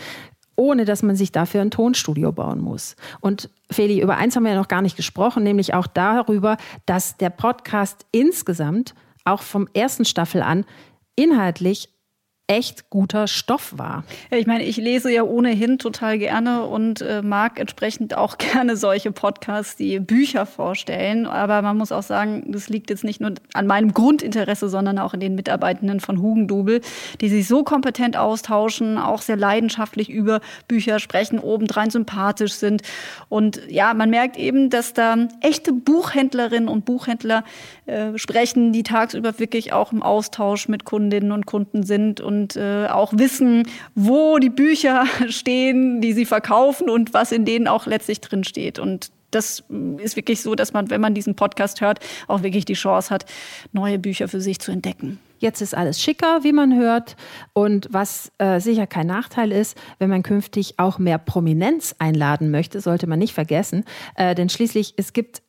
ohne 0.56 0.84
dass 0.84 1.04
man 1.04 1.14
sich 1.14 1.30
dafür 1.30 1.60
ein 1.60 1.70
Tonstudio 1.70 2.32
bauen 2.32 2.60
muss. 2.60 2.96
Und 3.20 3.48
Feli, 3.70 4.02
über 4.02 4.16
eins 4.16 4.34
haben 4.34 4.42
wir 4.42 4.50
ja 4.50 4.58
noch 4.58 4.66
gar 4.66 4.82
nicht 4.82 4.96
gesprochen, 4.96 5.44
nämlich 5.44 5.72
auch 5.72 5.86
darüber, 5.86 6.56
dass 6.84 7.16
der 7.16 7.30
Podcast 7.30 8.06
insgesamt 8.10 8.92
auch 9.24 9.42
vom 9.42 9.68
ersten 9.72 10.04
Staffel 10.04 10.42
an 10.42 10.64
inhaltlich 11.14 11.90
echt 12.48 12.88
guter 12.88 13.28
Stoff 13.28 13.74
war. 13.76 14.04
Ja, 14.30 14.38
ich 14.38 14.46
meine, 14.46 14.64
ich 14.64 14.78
lese 14.78 15.12
ja 15.12 15.22
ohnehin 15.22 15.78
total 15.78 16.18
gerne 16.18 16.64
und 16.64 17.02
äh, 17.02 17.20
mag 17.20 17.60
entsprechend 17.60 18.16
auch 18.16 18.38
gerne 18.38 18.76
solche 18.76 19.12
Podcasts, 19.12 19.76
die 19.76 20.00
Bücher 20.00 20.46
vorstellen. 20.46 21.26
Aber 21.26 21.60
man 21.60 21.76
muss 21.76 21.92
auch 21.92 22.02
sagen, 22.02 22.50
das 22.50 22.70
liegt 22.70 22.88
jetzt 22.88 23.04
nicht 23.04 23.20
nur 23.20 23.34
an 23.52 23.66
meinem 23.66 23.92
Grundinteresse, 23.92 24.70
sondern 24.70 24.98
auch 24.98 25.12
in 25.12 25.20
den 25.20 25.34
Mitarbeitenden 25.34 26.00
von 26.00 26.22
Hugendubel, 26.22 26.80
die 27.20 27.28
sich 27.28 27.46
so 27.46 27.64
kompetent 27.64 28.16
austauschen, 28.16 28.96
auch 28.96 29.20
sehr 29.20 29.36
leidenschaftlich 29.36 30.08
über 30.08 30.40
Bücher 30.68 31.00
sprechen, 31.00 31.40
obendrein 31.40 31.90
sympathisch 31.90 32.54
sind. 32.54 32.80
Und 33.28 33.60
ja, 33.68 33.92
man 33.92 34.08
merkt 34.08 34.38
eben, 34.38 34.70
dass 34.70 34.94
da 34.94 35.28
echte 35.42 35.74
Buchhändlerinnen 35.74 36.70
und 36.70 36.86
Buchhändler 36.86 37.44
äh, 37.84 38.16
sprechen, 38.16 38.72
die 38.72 38.84
tagsüber 38.84 39.38
wirklich 39.38 39.74
auch 39.74 39.92
im 39.92 40.02
Austausch 40.02 40.68
mit 40.68 40.86
Kundinnen 40.86 41.32
und 41.32 41.44
Kunden 41.44 41.82
sind 41.82 42.22
und 42.22 42.37
und 42.38 42.56
äh, 42.56 42.86
auch 42.86 43.12
wissen, 43.14 43.64
wo 43.94 44.38
die 44.38 44.50
Bücher 44.50 45.04
stehen, 45.28 46.00
die 46.00 46.12
sie 46.12 46.24
verkaufen 46.24 46.88
und 46.88 47.14
was 47.14 47.32
in 47.32 47.44
denen 47.44 47.66
auch 47.66 47.86
letztlich 47.86 48.20
drin 48.20 48.44
steht. 48.44 48.78
Und 48.78 49.10
das 49.30 49.64
ist 49.98 50.16
wirklich 50.16 50.40
so, 50.40 50.54
dass 50.54 50.72
man, 50.72 50.88
wenn 50.88 51.00
man 51.00 51.14
diesen 51.14 51.34
Podcast 51.34 51.80
hört, 51.80 51.98
auch 52.28 52.42
wirklich 52.42 52.64
die 52.64 52.74
Chance 52.74 53.10
hat, 53.10 53.26
neue 53.72 53.98
Bücher 53.98 54.28
für 54.28 54.40
sich 54.40 54.58
zu 54.58 54.72
entdecken. 54.72 55.18
Jetzt 55.38 55.60
ist 55.60 55.76
alles 55.76 56.00
schicker, 56.00 56.42
wie 56.42 56.52
man 56.52 56.74
hört. 56.76 57.16
Und 57.52 57.88
was 57.90 58.32
äh, 58.38 58.58
sicher 58.58 58.86
kein 58.86 59.06
Nachteil 59.06 59.52
ist, 59.52 59.76
wenn 59.98 60.08
man 60.08 60.22
künftig 60.22 60.78
auch 60.78 60.98
mehr 60.98 61.18
Prominenz 61.18 61.94
einladen 61.98 62.50
möchte, 62.50 62.80
sollte 62.80 63.06
man 63.06 63.18
nicht 63.18 63.34
vergessen. 63.34 63.84
Äh, 64.14 64.34
denn 64.34 64.48
schließlich, 64.48 64.94
es 64.96 65.12
gibt 65.12 65.42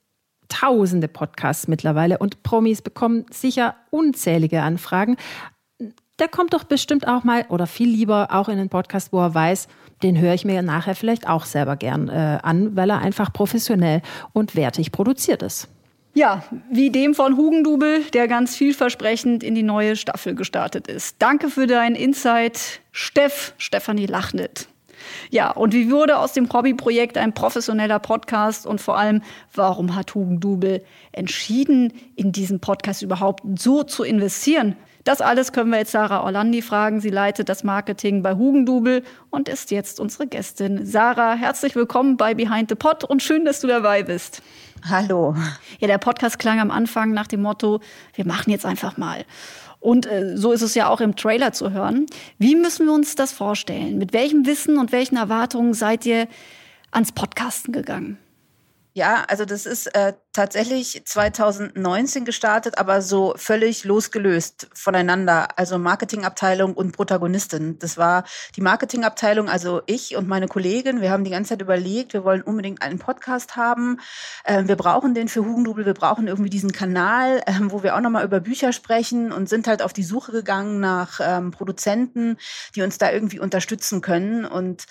tausende 0.49 1.07
Podcasts 1.07 1.67
mittlerweile 1.67 2.17
und 2.17 2.43
Promis 2.43 2.81
bekommen 2.81 3.25
sicher 3.31 3.75
unzählige 3.91 4.61
Anfragen 4.61 5.15
der 6.19 6.27
kommt 6.27 6.53
doch 6.53 6.63
bestimmt 6.63 7.07
auch 7.07 7.23
mal 7.23 7.45
oder 7.49 7.67
viel 7.67 7.89
lieber 7.89 8.27
auch 8.31 8.49
in 8.49 8.57
den 8.57 8.69
Podcast, 8.69 9.11
wo 9.11 9.19
er 9.19 9.33
weiß, 9.33 9.67
den 10.03 10.19
höre 10.19 10.33
ich 10.33 10.45
mir 10.45 10.61
nachher 10.61 10.95
vielleicht 10.95 11.27
auch 11.27 11.45
selber 11.45 11.75
gern 11.75 12.09
äh, 12.09 12.39
an, 12.41 12.75
weil 12.75 12.89
er 12.89 12.99
einfach 12.99 13.33
professionell 13.33 14.01
und 14.33 14.55
wertig 14.55 14.91
produziert 14.91 15.43
ist. 15.43 15.67
Ja, 16.13 16.43
wie 16.71 16.89
dem 16.89 17.13
von 17.13 17.37
Hugendubel, 17.37 18.03
der 18.13 18.27
ganz 18.27 18.55
vielversprechend 18.55 19.43
in 19.43 19.55
die 19.55 19.63
neue 19.63 19.95
Staffel 19.95 20.35
gestartet 20.35 20.87
ist. 20.87 21.17
Danke 21.19 21.49
für 21.49 21.67
deinen 21.67 21.95
Insight, 21.95 22.81
Steff, 22.91 23.53
Stefanie 23.57 24.07
Lachnet. 24.07 24.67
Ja, 25.29 25.51
und 25.51 25.73
wie 25.73 25.91
wurde 25.91 26.17
aus 26.17 26.33
dem 26.33 26.51
Hobbyprojekt 26.51 27.17
ein 27.17 27.33
professioneller 27.33 27.99
Podcast 27.99 28.65
und 28.65 28.81
vor 28.81 28.97
allem, 28.97 29.21
warum 29.53 29.95
hat 29.95 30.15
Hugendubel 30.15 30.83
entschieden, 31.11 31.93
in 32.15 32.31
diesen 32.31 32.59
Podcast 32.59 33.01
überhaupt 33.01 33.43
so 33.57 33.83
zu 33.83 34.03
investieren? 34.03 34.75
Das 35.05 35.21
alles 35.21 35.53
können 35.53 35.71
wir 35.71 35.79
jetzt 35.79 35.91
Sarah 35.91 36.23
Orlandi 36.23 36.61
fragen. 36.61 36.99
Sie 36.99 37.09
leitet 37.09 37.47
das 37.47 37.63
Marketing 37.63 38.21
bei 38.21 38.35
Hugendubel 38.35 39.03
und 39.29 39.47
ist 39.47 39.71
jetzt 39.71 39.99
unsere 39.99 40.27
Gästin. 40.27 40.85
Sarah, 40.85 41.35
herzlich 41.35 41.75
willkommen 41.75 42.17
bei 42.17 42.33
Behind 42.33 42.69
the 42.69 42.75
Pod 42.75 43.05
und 43.05 43.23
schön, 43.23 43.45
dass 43.45 43.61
du 43.61 43.67
dabei 43.67 44.03
bist. 44.03 44.41
Hallo. 44.89 45.35
Ja, 45.79 45.87
der 45.87 45.97
Podcast 45.99 46.37
klang 46.37 46.59
am 46.59 46.69
Anfang 46.69 47.11
nach 47.11 47.27
dem 47.27 47.41
Motto, 47.41 47.79
wir 48.13 48.25
machen 48.25 48.51
jetzt 48.51 48.65
einfach 48.65 48.97
mal. 48.97 49.25
Und 49.79 50.05
äh, 50.05 50.35
so 50.35 50.51
ist 50.51 50.61
es 50.61 50.75
ja 50.75 50.89
auch 50.89 50.99
im 50.99 51.15
Trailer 51.15 51.53
zu 51.53 51.71
hören. 51.71 52.05
Wie 52.37 52.55
müssen 52.55 52.85
wir 52.85 52.93
uns 52.93 53.15
das 53.15 53.31
vorstellen? 53.31 53.97
Mit 53.97 54.11
welchem 54.11 54.45
Wissen 54.45 54.77
und 54.77 54.91
welchen 54.91 55.15
Erwartungen 55.15 55.73
seid 55.73 56.05
ihr 56.05 56.27
ans 56.91 57.13
Podcasten 57.13 57.71
gegangen? 57.71 58.17
Ja, 58.93 59.23
also 59.27 59.45
das 59.45 59.67
ist 59.67 59.85
äh, 59.95 60.13
tatsächlich 60.33 61.03
2019 61.05 62.25
gestartet, 62.25 62.79
aber 62.79 63.03
so 63.03 63.35
völlig 63.37 63.83
losgelöst 63.83 64.67
voneinander. 64.73 65.47
Also 65.57 65.77
Marketingabteilung 65.77 66.73
und 66.73 66.93
Protagonistin. 66.93 67.77
Das 67.77 67.97
war 67.97 68.23
die 68.55 68.61
Marketingabteilung, 68.61 69.47
also 69.47 69.83
ich 69.85 70.15
und 70.15 70.27
meine 70.27 70.47
Kollegin. 70.47 71.01
Wir 71.01 71.11
haben 71.11 71.23
die 71.23 71.29
ganze 71.29 71.49
Zeit 71.49 71.61
überlegt, 71.61 72.13
wir 72.13 72.23
wollen 72.23 72.41
unbedingt 72.41 72.81
einen 72.81 72.97
Podcast 72.97 73.55
haben. 73.55 73.99
Ähm, 74.43 74.67
wir 74.67 74.75
brauchen 74.75 75.13
den 75.13 75.27
für 75.27 75.45
Hugendubel. 75.45 75.85
Wir 75.85 75.93
brauchen 75.93 76.27
irgendwie 76.27 76.49
diesen 76.49 76.71
Kanal, 76.71 77.43
ähm, 77.45 77.71
wo 77.71 77.83
wir 77.83 77.95
auch 77.95 78.01
nochmal 78.01 78.25
über 78.25 78.39
Bücher 78.39 78.73
sprechen 78.73 79.31
und 79.31 79.49
sind 79.49 79.67
halt 79.67 79.83
auf 79.83 79.93
die 79.93 80.03
Suche 80.03 80.31
gegangen 80.31 80.79
nach 80.79 81.19
ähm, 81.21 81.51
Produzenten, 81.51 82.37
die 82.75 82.81
uns 82.81 82.97
da 82.97 83.11
irgendwie 83.11 83.39
unterstützen 83.39 84.01
können. 84.01 84.45
Und 84.45 84.87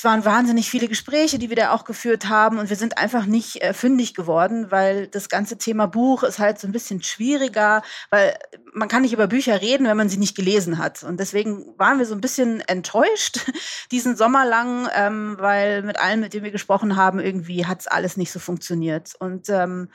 es 0.00 0.04
waren 0.04 0.24
wahnsinnig 0.24 0.70
viele 0.70 0.88
Gespräche, 0.88 1.38
die 1.38 1.50
wir 1.50 1.56
da 1.56 1.72
auch 1.72 1.84
geführt 1.84 2.30
haben 2.30 2.56
und 2.56 2.70
wir 2.70 2.76
sind 2.76 2.96
einfach 2.96 3.26
nicht 3.26 3.60
äh, 3.60 3.74
fündig 3.74 4.14
geworden, 4.14 4.70
weil 4.70 5.08
das 5.08 5.28
ganze 5.28 5.58
Thema 5.58 5.88
Buch 5.88 6.22
ist 6.22 6.38
halt 6.38 6.58
so 6.58 6.66
ein 6.66 6.72
bisschen 6.72 7.02
schwieriger, 7.02 7.82
weil 8.08 8.34
man 8.72 8.88
kann 8.88 9.02
nicht 9.02 9.12
über 9.12 9.26
Bücher 9.26 9.60
reden, 9.60 9.86
wenn 9.86 9.98
man 9.98 10.08
sie 10.08 10.16
nicht 10.16 10.34
gelesen 10.34 10.78
hat. 10.78 11.02
Und 11.02 11.20
deswegen 11.20 11.74
waren 11.76 11.98
wir 11.98 12.06
so 12.06 12.14
ein 12.14 12.22
bisschen 12.22 12.62
enttäuscht 12.62 13.40
diesen 13.90 14.16
Sommer 14.16 14.46
lang, 14.46 14.88
ähm, 14.94 15.36
weil 15.38 15.82
mit 15.82 16.00
allen, 16.00 16.20
mit 16.20 16.32
denen 16.32 16.44
wir 16.44 16.50
gesprochen 16.50 16.96
haben, 16.96 17.20
irgendwie 17.20 17.66
hat 17.66 17.80
es 17.80 17.86
alles 17.86 18.16
nicht 18.16 18.32
so 18.32 18.38
funktioniert. 18.38 19.12
Und 19.18 19.50
ähm, 19.50 19.90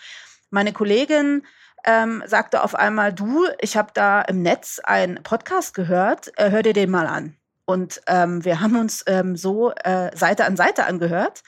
meine 0.52 0.72
Kollegin 0.72 1.48
ähm, 1.84 2.22
sagte 2.28 2.64
auf 2.64 2.76
einmal, 2.76 3.12
du, 3.12 3.48
ich 3.60 3.76
habe 3.76 3.90
da 3.96 4.22
im 4.22 4.44
Netz 4.44 4.80
einen 4.84 5.24
Podcast 5.24 5.74
gehört, 5.74 6.32
äh, 6.38 6.52
hör 6.52 6.62
dir 6.62 6.74
den 6.74 6.92
mal 6.92 7.08
an. 7.08 7.36
Und 7.66 8.02
ähm, 8.08 8.46
wir 8.46 8.62
haben 8.62 8.78
uns 8.78 9.04
ähm, 9.08 9.36
so 9.36 9.72
äh, 9.72 10.16
Seite 10.16 10.46
an 10.46 10.56
Seite 10.56 10.86
angehört. 10.86 11.42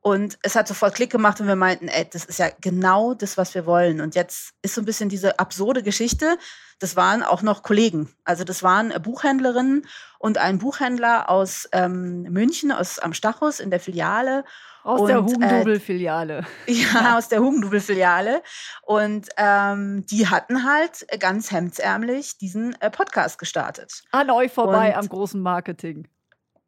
Und 0.00 0.38
es 0.42 0.54
hat 0.54 0.68
sofort 0.68 0.94
Klick 0.94 1.10
gemacht 1.10 1.40
und 1.40 1.46
wir 1.46 1.56
meinten, 1.56 1.88
ey, 1.88 2.06
das 2.10 2.26
ist 2.26 2.38
ja 2.38 2.50
genau 2.60 3.14
das, 3.14 3.38
was 3.38 3.54
wir 3.54 3.64
wollen. 3.64 4.02
Und 4.02 4.14
jetzt 4.14 4.52
ist 4.60 4.74
so 4.74 4.82
ein 4.82 4.84
bisschen 4.84 5.08
diese 5.08 5.38
absurde 5.38 5.82
Geschichte. 5.82 6.36
Das 6.78 6.94
waren 6.94 7.22
auch 7.22 7.40
noch 7.40 7.62
Kollegen. 7.62 8.14
Also 8.22 8.44
das 8.44 8.62
waren 8.62 8.92
Buchhändlerinnen 9.02 9.86
und 10.18 10.36
ein 10.36 10.58
Buchhändler 10.58 11.30
aus 11.30 11.70
ähm, 11.72 12.24
München, 12.24 12.70
aus 12.70 12.98
am 12.98 13.14
Stachus 13.14 13.60
in 13.60 13.70
der 13.70 13.80
Filiale. 13.80 14.44
Aus 14.84 15.00
und, 15.00 15.08
der 15.08 15.24
Hugendubel-Filiale. 15.24 16.44
Äh, 16.66 16.72
ja, 16.72 17.16
aus 17.16 17.28
der 17.28 17.40
Hugendubel-Filiale. 17.40 18.42
Und 18.82 19.28
ähm, 19.38 20.04
die 20.06 20.28
hatten 20.28 20.64
halt 20.64 21.06
ganz 21.18 21.50
hemdsärmlich 21.50 22.36
diesen 22.36 22.76
äh, 22.80 22.90
Podcast 22.90 23.38
gestartet. 23.38 24.04
An 24.12 24.30
euch 24.30 24.52
vorbei 24.52 24.90
und, 24.90 24.96
am 24.96 25.08
großen 25.08 25.40
Marketing. 25.40 26.06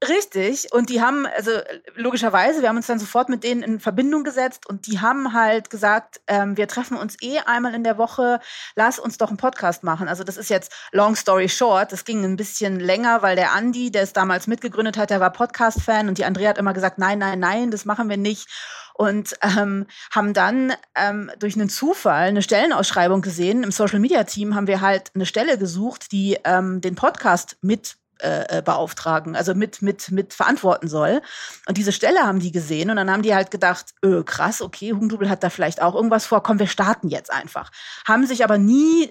Richtig. 0.07 0.69
Und 0.73 0.91
die 0.91 1.01
haben, 1.01 1.27
also 1.27 1.51
logischerweise, 1.95 2.61
wir 2.61 2.69
haben 2.69 2.77
uns 2.77 2.87
dann 2.87 2.99
sofort 2.99 3.31
mit 3.31 3.43
denen 3.45 3.63
in 3.63 3.81
Verbindung 3.81 4.25
gesetzt 4.25 4.69
und 4.69 4.87
die 4.87 5.01
haben 5.01 5.33
halt 5.33 5.71
gesagt, 5.71 6.21
ähm, 6.27 6.59
wir 6.59 6.69
treffen 6.69 6.99
uns 6.99 7.17
eh 7.23 7.39
einmal 7.39 7.75
in 7.75 7.83
der 7.83 7.97
Woche, 7.97 8.41
lass 8.75 8.99
uns 8.99 9.17
doch 9.17 9.29
einen 9.29 9.39
Podcast 9.39 9.85
machen. 9.85 10.07
Also 10.07 10.23
das 10.23 10.37
ist 10.37 10.51
jetzt 10.51 10.71
long 10.93 11.17
story 11.17 11.49
short. 11.49 11.93
Das 11.93 12.05
ging 12.05 12.25
ein 12.25 12.37
bisschen 12.37 12.79
länger, 12.79 13.23
weil 13.23 13.37
der 13.37 13.53
Andi, 13.53 13.91
der 13.91 14.03
es 14.03 14.13
damals 14.13 14.47
mitgegründet 14.47 14.99
hat, 14.99 15.09
der 15.09 15.21
war 15.21 15.33
Podcast-Fan 15.33 16.09
und 16.09 16.19
die 16.19 16.27
Andrea 16.27 16.51
hat 16.51 16.59
immer 16.59 16.75
gesagt, 16.75 16.99
nein, 16.99 17.19
nein, 17.19 17.39
nein, 17.39 17.71
das 17.71 17.87
machen 17.87 18.11
wir 18.11 18.19
nicht 18.19 18.49
und 18.93 19.35
ähm, 19.43 19.87
haben 20.11 20.35
dann 20.35 20.75
ähm, 20.95 21.31
durch 21.39 21.55
einen 21.55 21.69
Zufall 21.71 22.29
eine 22.29 22.43
Stellenausschreibung 22.43 23.23
gesehen. 23.23 23.63
Im 23.63 23.73
Social 23.73 23.99
Media 23.99 24.25
Team 24.25 24.55
haben 24.55 24.67
wir 24.67 24.83
halt 24.83 25.11
eine 25.15 25.27
Stelle 25.27 25.57
gesucht, 25.59 26.13
die 26.13 26.39
ähm, 26.45 26.81
den 26.81 26.97
Podcast 26.97 27.57
mit 27.63 27.97
äh, 28.21 28.59
äh, 28.59 28.63
beauftragen, 28.63 29.37
also 29.37 29.55
mit, 29.55 29.83
mit, 29.83 30.11
mit 30.11 30.35
verantworten 30.35 30.89
soll. 30.89 31.21
Und 31.69 31.77
diese 31.77 31.93
Stelle 31.93 32.21
haben 32.21 32.41
die 32.41 32.53
gesehen 32.53 32.91
und 32.91 32.97
dann 32.97 33.11
haben 33.11 33.23
die 33.23 33.35
halt 33.35 33.51
gedacht, 33.51 33.95
öh, 34.05 34.23
krass, 34.25 34.63
okay, 34.63 34.93
Hugendubel 34.93 35.29
hat 35.29 35.43
da 35.43 35.51
vielleicht 35.51 35.83
auch 35.83 35.95
irgendwas 35.95 36.27
vor, 36.27 36.43
komm, 36.43 36.59
wir 36.59 36.67
starten 36.67 37.09
jetzt 37.09 37.33
einfach. 37.33 37.71
Haben 38.07 38.27
sich 38.27 38.45
aber 38.45 38.59
nie 38.59 39.11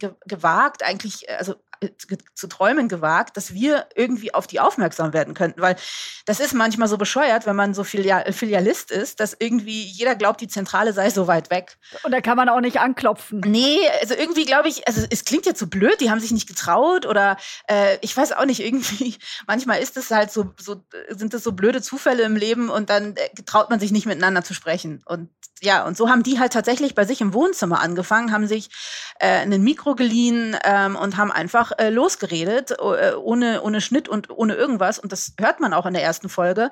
äh, 0.00 0.10
gewagt, 0.26 0.82
eigentlich, 0.82 1.28
äh, 1.28 1.34
also 1.34 1.54
zu 2.34 2.46
träumen 2.46 2.88
gewagt, 2.88 3.36
dass 3.36 3.54
wir 3.54 3.86
irgendwie 3.94 4.34
auf 4.34 4.46
die 4.46 4.60
aufmerksam 4.60 5.12
werden 5.12 5.34
könnten. 5.34 5.60
Weil 5.60 5.76
das 6.26 6.40
ist 6.40 6.52
manchmal 6.52 6.88
so 6.88 6.98
bescheuert, 6.98 7.46
wenn 7.46 7.56
man 7.56 7.72
so 7.74 7.84
Filial 7.84 8.32
Filialist 8.32 8.90
ist, 8.90 9.20
dass 9.20 9.36
irgendwie 9.38 9.84
jeder 9.84 10.14
glaubt, 10.14 10.40
die 10.40 10.48
Zentrale 10.48 10.92
sei 10.92 11.10
so 11.10 11.26
weit 11.26 11.50
weg. 11.50 11.78
Und 12.02 12.12
da 12.12 12.20
kann 12.20 12.36
man 12.36 12.48
auch 12.48 12.60
nicht 12.60 12.80
anklopfen. 12.80 13.40
Nee, 13.46 13.78
also 14.00 14.14
irgendwie 14.14 14.44
glaube 14.44 14.68
ich, 14.68 14.86
also 14.86 15.06
es 15.08 15.24
klingt 15.24 15.46
jetzt 15.46 15.58
so 15.58 15.66
blöd, 15.66 16.00
die 16.00 16.10
haben 16.10 16.20
sich 16.20 16.32
nicht 16.32 16.48
getraut 16.48 17.06
oder 17.06 17.36
äh, 17.66 17.96
ich 18.02 18.16
weiß 18.16 18.32
auch 18.32 18.44
nicht, 18.44 18.60
irgendwie, 18.60 19.16
manchmal 19.46 19.80
ist 19.80 19.96
es 19.96 20.10
halt 20.10 20.30
so, 20.30 20.52
so, 20.58 20.84
sind 21.08 21.32
das 21.32 21.42
so 21.42 21.52
blöde 21.52 21.80
Zufälle 21.80 22.22
im 22.24 22.36
Leben 22.36 22.68
und 22.68 22.90
dann 22.90 23.16
äh, 23.16 23.42
traut 23.46 23.70
man 23.70 23.80
sich 23.80 23.90
nicht 23.90 24.06
miteinander 24.06 24.44
zu 24.44 24.54
sprechen. 24.54 25.02
Und 25.06 25.30
ja, 25.62 25.84
und 25.84 25.96
so 25.96 26.08
haben 26.08 26.22
die 26.22 26.38
halt 26.38 26.52
tatsächlich 26.52 26.94
bei 26.94 27.04
sich 27.04 27.20
im 27.20 27.34
Wohnzimmer 27.34 27.80
angefangen, 27.80 28.32
haben 28.32 28.46
sich 28.46 28.70
äh, 29.18 29.40
ein 29.40 29.62
Mikro 29.62 29.94
geliehen 29.94 30.56
ähm, 30.64 30.96
und 30.96 31.16
haben 31.16 31.30
einfach 31.30 31.72
äh, 31.78 31.90
losgeredet, 31.90 32.72
äh, 32.72 33.14
ohne, 33.14 33.62
ohne 33.62 33.80
Schnitt 33.80 34.08
und 34.08 34.30
ohne 34.30 34.54
irgendwas. 34.54 34.98
Und 34.98 35.12
das 35.12 35.34
hört 35.38 35.60
man 35.60 35.74
auch 35.74 35.86
in 35.86 35.94
der 35.94 36.02
ersten 36.02 36.28
Folge, 36.28 36.70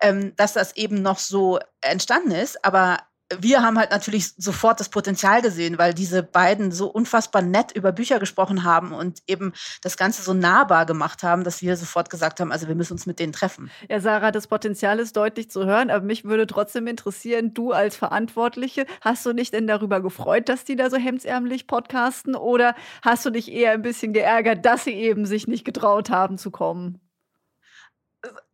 ähm, 0.00 0.34
dass 0.36 0.54
das 0.54 0.76
eben 0.76 1.02
noch 1.02 1.18
so 1.18 1.58
entstanden 1.82 2.30
ist. 2.30 2.64
Aber 2.64 2.98
wir 3.38 3.62
haben 3.62 3.78
halt 3.78 3.90
natürlich 3.90 4.32
sofort 4.36 4.80
das 4.80 4.88
Potenzial 4.88 5.40
gesehen, 5.42 5.78
weil 5.78 5.94
diese 5.94 6.22
beiden 6.22 6.72
so 6.72 6.88
unfassbar 6.88 7.42
nett 7.42 7.72
über 7.72 7.92
Bücher 7.92 8.18
gesprochen 8.18 8.64
haben 8.64 8.92
und 8.92 9.20
eben 9.26 9.52
das 9.82 9.96
Ganze 9.96 10.22
so 10.22 10.34
nahbar 10.34 10.86
gemacht 10.86 11.22
haben, 11.22 11.44
dass 11.44 11.62
wir 11.62 11.76
sofort 11.76 12.10
gesagt 12.10 12.40
haben, 12.40 12.50
also 12.50 12.66
wir 12.66 12.74
müssen 12.74 12.94
uns 12.94 13.06
mit 13.06 13.18
denen 13.18 13.32
treffen. 13.32 13.70
Ja, 13.88 14.00
Sarah, 14.00 14.32
das 14.32 14.46
Potenzial 14.46 14.98
ist 14.98 15.16
deutlich 15.16 15.50
zu 15.50 15.64
hören, 15.64 15.90
aber 15.90 16.04
mich 16.04 16.24
würde 16.24 16.46
trotzdem 16.46 16.86
interessieren, 16.86 17.54
du 17.54 17.72
als 17.72 17.96
Verantwortliche, 17.96 18.86
hast 19.00 19.24
du 19.26 19.32
dich 19.32 19.50
denn 19.50 19.66
darüber 19.66 20.00
gefreut, 20.00 20.48
dass 20.48 20.64
die 20.64 20.76
da 20.76 20.90
so 20.90 20.96
hemdsärmlich 20.96 21.66
podcasten 21.66 22.34
oder 22.34 22.74
hast 23.02 23.24
du 23.24 23.30
dich 23.30 23.52
eher 23.52 23.72
ein 23.72 23.82
bisschen 23.82 24.12
geärgert, 24.12 24.64
dass 24.64 24.84
sie 24.84 24.94
eben 24.94 25.24
sich 25.26 25.46
nicht 25.46 25.64
getraut 25.64 26.10
haben 26.10 26.36
zu 26.38 26.50
kommen? 26.50 27.00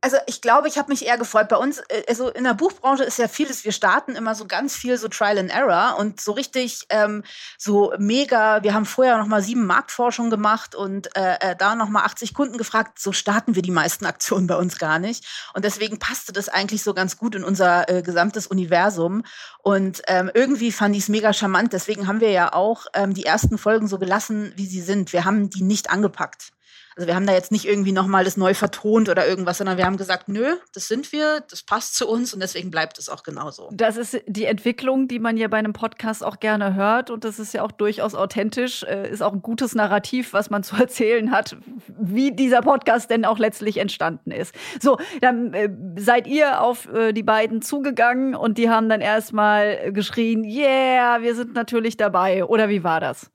Also 0.01 0.19
ich 0.27 0.41
glaube, 0.41 0.69
ich 0.69 0.79
habe 0.79 0.93
mich 0.93 1.05
eher 1.05 1.19
gefreut. 1.19 1.49
Bei 1.49 1.57
uns, 1.57 1.79
äh, 1.89 2.05
also 2.09 2.29
in 2.29 2.45
der 2.45 2.55
Buchbranche 2.55 3.03
ist 3.03 3.19
ja 3.19 3.27
vieles, 3.27 3.65
wir 3.65 3.73
starten 3.73 4.15
immer 4.15 4.37
so 4.37 4.47
ganz 4.47 4.77
viel 4.77 4.97
so 4.99 5.09
Trial 5.09 5.39
and 5.39 5.51
Error 5.51 5.97
und 5.99 6.21
so 6.21 6.33
richtig 6.33 6.87
ähm, 6.91 7.25
so 7.59 7.93
mega, 7.99 8.63
wir 8.63 8.75
haben 8.75 8.87
vorher 8.87 9.19
noch 9.19 9.27
mal 9.27 9.43
sieben 9.43 9.67
Marktforschungen 9.67 10.31
gemacht 10.31 10.77
und 10.77 11.15
äh, 11.17 11.37
äh 11.41 11.57
da 11.57 11.75
noch 11.75 11.89
mal 11.89 12.05
80 12.05 12.35
Kunden 12.35 12.57
gefragt, 12.57 13.01
so 13.01 13.13
starten 13.13 13.57
wir 13.57 13.63
die 13.63 13.73
meisten 13.73 14.07
Aktionen 14.07 14.47
bei 14.47 14.57
uns 14.57 14.79
gar 14.79 15.01
nicht. 15.01 15.27
Und 15.55 15.65
deswegen 15.65 15.99
passte 15.99 16.33
das 16.33 16.49
eigentlich 16.49 16.85
so 16.85 16.95
ganz 16.95 17.17
gut 17.17 17.35
in 17.35 17.43
unser 17.43 17.89
äh, 17.89 18.03
gesamtes 18.03 18.47
Universum. 18.47 19.25
Und 19.59 20.03
ähm, 20.07 20.31
irgendwie 20.33 20.71
fand 20.71 20.95
ich 20.95 21.03
es 21.03 21.09
mega 21.09 21.33
charmant. 21.33 21.73
Deswegen 21.73 22.07
haben 22.07 22.21
wir 22.21 22.31
ja 22.31 22.53
auch 22.53 22.87
ähm, 22.95 23.15
die 23.15 23.25
ersten 23.25 23.59
Folgen 23.59 23.89
so 23.89 23.99
gelassen, 23.99 24.53
wie 24.55 24.67
sie 24.67 24.83
sind. 24.83 25.13
Wir 25.13 25.25
haben 25.25 25.51
die 25.51 25.63
nicht 25.63 25.91
angepackt. 25.91 26.53
Also 26.97 27.09
wir 27.09 27.15
haben 27.15 27.27
da 27.27 27.35
jetzt 27.35 27.53
nicht 27.53 27.67
irgendwie 27.67 27.93
nochmal 27.93 28.25
das 28.25 28.39
neu 28.39 28.55
vertont 28.55 29.11
oder 29.11 29.29
irgendwas, 29.29 29.59
sondern 29.59 29.77
wir 29.77 29.85
haben 29.85 29.99
gesagt, 29.99 30.29
nö, 30.29 30.57
das 30.73 30.89
sind 30.89 31.13
wir, 31.13 31.41
das 31.51 31.63
passt 31.63 31.95
zu 31.95 32.09
uns 32.09 32.33
und 32.33 32.41
deswegen 32.41 32.71
bleibt 32.71 32.99
es 32.99 33.11
auch 33.11 33.23
genauso. 33.23 33.69
Das 33.71 33.99
ist 33.99 34.23
die 34.27 34.47
Entwicklung, 34.47 35.07
die 35.07 35.19
man 35.19 35.37
ja 35.37 35.49
bei 35.49 35.59
einem 35.59 35.75
Podcast 35.75 36.25
auch 36.25 36.41
gerne 36.41 36.75
hört 36.75 37.11
und 37.11 37.25
das 37.25 37.39
ist 37.39 37.53
ja 37.53 37.63
auch 37.63 37.71
durchaus 37.71 38.15
authentisch, 38.15 38.83
äh, 38.83 39.11
ist 39.11 39.23
auch 39.23 39.35
ein 39.35 39.43
gutes 39.43 39.75
Narrativ, 39.75 40.33
was 40.33 40.49
man 40.49 40.63
zu 40.65 40.75
erzählen 40.77 41.31
hat, 41.31 41.59
wie 41.87 42.33
dieser 42.33 42.63
Podcast 42.63 43.11
denn 43.11 43.27
auch 43.27 43.39
letztlich 43.39 43.77
entstanden 43.77 44.31
ist. 44.31 44.55
So, 44.81 44.97
dann 45.21 45.53
äh, 45.53 45.69
seid 45.99 46.27
ihr 46.27 46.63
auf 46.63 46.91
äh, 46.95 47.13
die 47.13 47.23
beiden 47.23 47.61
zugegangen 47.61 48.35
und 48.35 48.57
die 48.57 48.71
haben 48.71 48.89
dann 48.89 49.03
erstmal 49.03 49.93
geschrien, 49.93 50.45
yeah, 50.45 51.21
wir 51.21 51.35
sind 51.35 51.53
natürlich 51.53 51.99
dabei. 51.99 52.47
Oder 52.47 52.71
wie 52.71 52.83
war 52.83 53.01
das? 53.01 53.31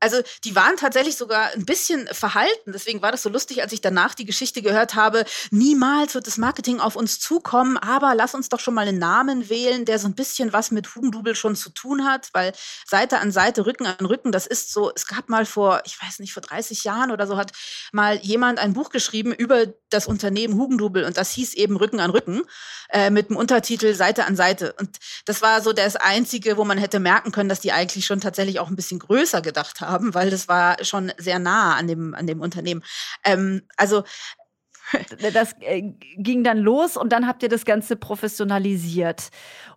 Also 0.00 0.22
die 0.44 0.54
waren 0.54 0.76
tatsächlich 0.76 1.16
sogar 1.16 1.50
ein 1.52 1.64
bisschen 1.64 2.06
verhalten. 2.08 2.72
Deswegen 2.72 3.02
war 3.02 3.10
das 3.10 3.22
so 3.22 3.28
lustig, 3.28 3.62
als 3.62 3.72
ich 3.72 3.80
danach 3.80 4.14
die 4.14 4.24
Geschichte 4.24 4.62
gehört 4.62 4.94
habe. 4.94 5.24
Niemals 5.50 6.14
wird 6.14 6.26
das 6.26 6.38
Marketing 6.38 6.78
auf 6.78 6.94
uns 6.94 7.18
zukommen, 7.18 7.76
aber 7.76 8.14
lass 8.14 8.34
uns 8.34 8.48
doch 8.48 8.60
schon 8.60 8.74
mal 8.74 8.86
einen 8.86 8.98
Namen 8.98 9.48
wählen, 9.48 9.84
der 9.84 9.98
so 9.98 10.06
ein 10.06 10.14
bisschen 10.14 10.52
was 10.52 10.70
mit 10.70 10.94
Hugendubel 10.94 11.34
schon 11.34 11.56
zu 11.56 11.70
tun 11.70 12.04
hat, 12.04 12.28
weil 12.32 12.52
Seite 12.86 13.18
an 13.18 13.32
Seite, 13.32 13.66
Rücken 13.66 13.86
an 13.86 14.06
Rücken, 14.06 14.30
das 14.30 14.46
ist 14.46 14.72
so, 14.72 14.92
es 14.94 15.06
gab 15.06 15.28
mal 15.28 15.46
vor, 15.46 15.82
ich 15.84 16.00
weiß 16.00 16.20
nicht, 16.20 16.32
vor 16.32 16.42
30 16.42 16.84
Jahren 16.84 17.10
oder 17.10 17.26
so 17.26 17.36
hat 17.36 17.52
mal 17.92 18.16
jemand 18.18 18.60
ein 18.60 18.74
Buch 18.74 18.90
geschrieben 18.90 19.32
über 19.32 19.66
das 19.90 20.06
Unternehmen 20.06 20.54
Hugendubel 20.54 21.04
und 21.04 21.16
das 21.16 21.32
hieß 21.32 21.54
eben 21.54 21.76
Rücken 21.76 21.98
an 21.98 22.10
Rücken 22.10 22.42
äh, 22.90 23.10
mit 23.10 23.30
dem 23.30 23.36
Untertitel 23.36 23.94
Seite 23.94 24.26
an 24.26 24.36
Seite. 24.36 24.74
Und 24.78 24.98
das 25.24 25.42
war 25.42 25.60
so 25.60 25.72
das 25.72 25.96
Einzige, 25.96 26.56
wo 26.56 26.64
man 26.64 26.78
hätte 26.78 27.00
merken 27.00 27.32
können, 27.32 27.48
dass 27.48 27.60
die 27.60 27.72
eigentlich 27.72 28.06
schon 28.06 28.20
tatsächlich 28.20 28.60
auch 28.60 28.68
ein 28.68 28.76
bisschen 28.76 29.00
größer 29.00 29.42
gedacht 29.42 29.80
haben 29.80 29.87
haben, 29.88 30.14
weil 30.14 30.30
das 30.30 30.48
war 30.48 30.82
schon 30.84 31.12
sehr 31.18 31.38
nah 31.38 31.74
an 31.76 31.86
dem, 31.86 32.14
an 32.14 32.26
dem 32.26 32.40
Unternehmen. 32.40 32.82
Ähm, 33.24 33.62
also 33.76 34.04
das 35.34 35.54
äh, 35.60 35.82
ging 36.16 36.44
dann 36.44 36.58
los 36.58 36.96
und 36.96 37.12
dann 37.12 37.26
habt 37.26 37.42
ihr 37.42 37.48
das 37.48 37.64
Ganze 37.64 37.96
professionalisiert. 37.96 39.30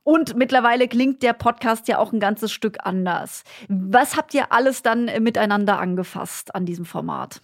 Und 0.04 0.36
mittlerweile 0.36 0.88
klingt 0.88 1.22
der 1.22 1.34
Podcast 1.34 1.88
ja 1.88 1.98
auch 1.98 2.12
ein 2.12 2.20
ganzes 2.20 2.52
Stück 2.52 2.78
anders. 2.84 3.44
Was 3.68 4.16
habt 4.16 4.34
ihr 4.34 4.52
alles 4.52 4.82
dann 4.82 5.06
miteinander 5.22 5.80
angefasst 5.80 6.56
an 6.56 6.66
diesem 6.66 6.86
Format? 6.86 7.42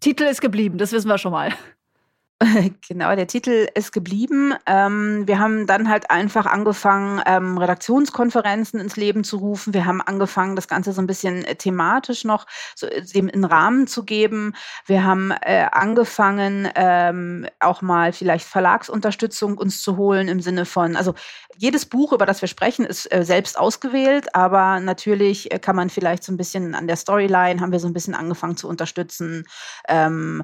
Titel 0.00 0.24
ist 0.24 0.40
geblieben, 0.40 0.78
das 0.78 0.92
wissen 0.92 1.08
wir 1.08 1.18
schon 1.18 1.32
mal. 1.32 1.52
Genau, 2.88 3.14
der 3.16 3.26
Titel 3.26 3.66
ist 3.74 3.92
geblieben. 3.92 4.54
Ähm, 4.66 5.26
wir 5.26 5.38
haben 5.38 5.66
dann 5.66 5.88
halt 5.88 6.10
einfach 6.10 6.44
angefangen, 6.44 7.22
ähm, 7.26 7.56
Redaktionskonferenzen 7.56 8.78
ins 8.78 8.96
Leben 8.96 9.24
zu 9.24 9.38
rufen. 9.38 9.72
Wir 9.72 9.86
haben 9.86 10.02
angefangen, 10.02 10.54
das 10.54 10.68
Ganze 10.68 10.92
so 10.92 11.00
ein 11.00 11.06
bisschen 11.06 11.44
äh, 11.44 11.54
thematisch 11.56 12.24
noch 12.24 12.46
so, 12.74 12.86
äh, 12.86 13.02
dem 13.02 13.28
in 13.28 13.44
Rahmen 13.44 13.86
zu 13.86 14.04
geben. 14.04 14.54
Wir 14.84 15.04
haben 15.04 15.30
äh, 15.40 15.66
angefangen, 15.72 16.68
ähm, 16.74 17.46
auch 17.60 17.80
mal 17.80 18.12
vielleicht 18.12 18.46
Verlagsunterstützung 18.46 19.56
uns 19.56 19.80
zu 19.82 19.96
holen 19.96 20.28
im 20.28 20.40
Sinne 20.40 20.66
von, 20.66 20.94
also 20.96 21.14
jedes 21.56 21.86
Buch, 21.86 22.12
über 22.12 22.26
das 22.26 22.42
wir 22.42 22.48
sprechen, 22.48 22.84
ist 22.84 23.10
äh, 23.12 23.24
selbst 23.24 23.58
ausgewählt, 23.58 24.34
aber 24.34 24.80
natürlich 24.80 25.50
äh, 25.52 25.58
kann 25.58 25.76
man 25.76 25.88
vielleicht 25.88 26.22
so 26.22 26.32
ein 26.32 26.36
bisschen 26.36 26.74
an 26.74 26.86
der 26.86 26.96
Storyline 26.96 27.60
haben 27.62 27.72
wir 27.72 27.80
so 27.80 27.86
ein 27.86 27.94
bisschen 27.94 28.14
angefangen 28.14 28.58
zu 28.58 28.68
unterstützen. 28.68 29.46
Ähm, 29.88 30.42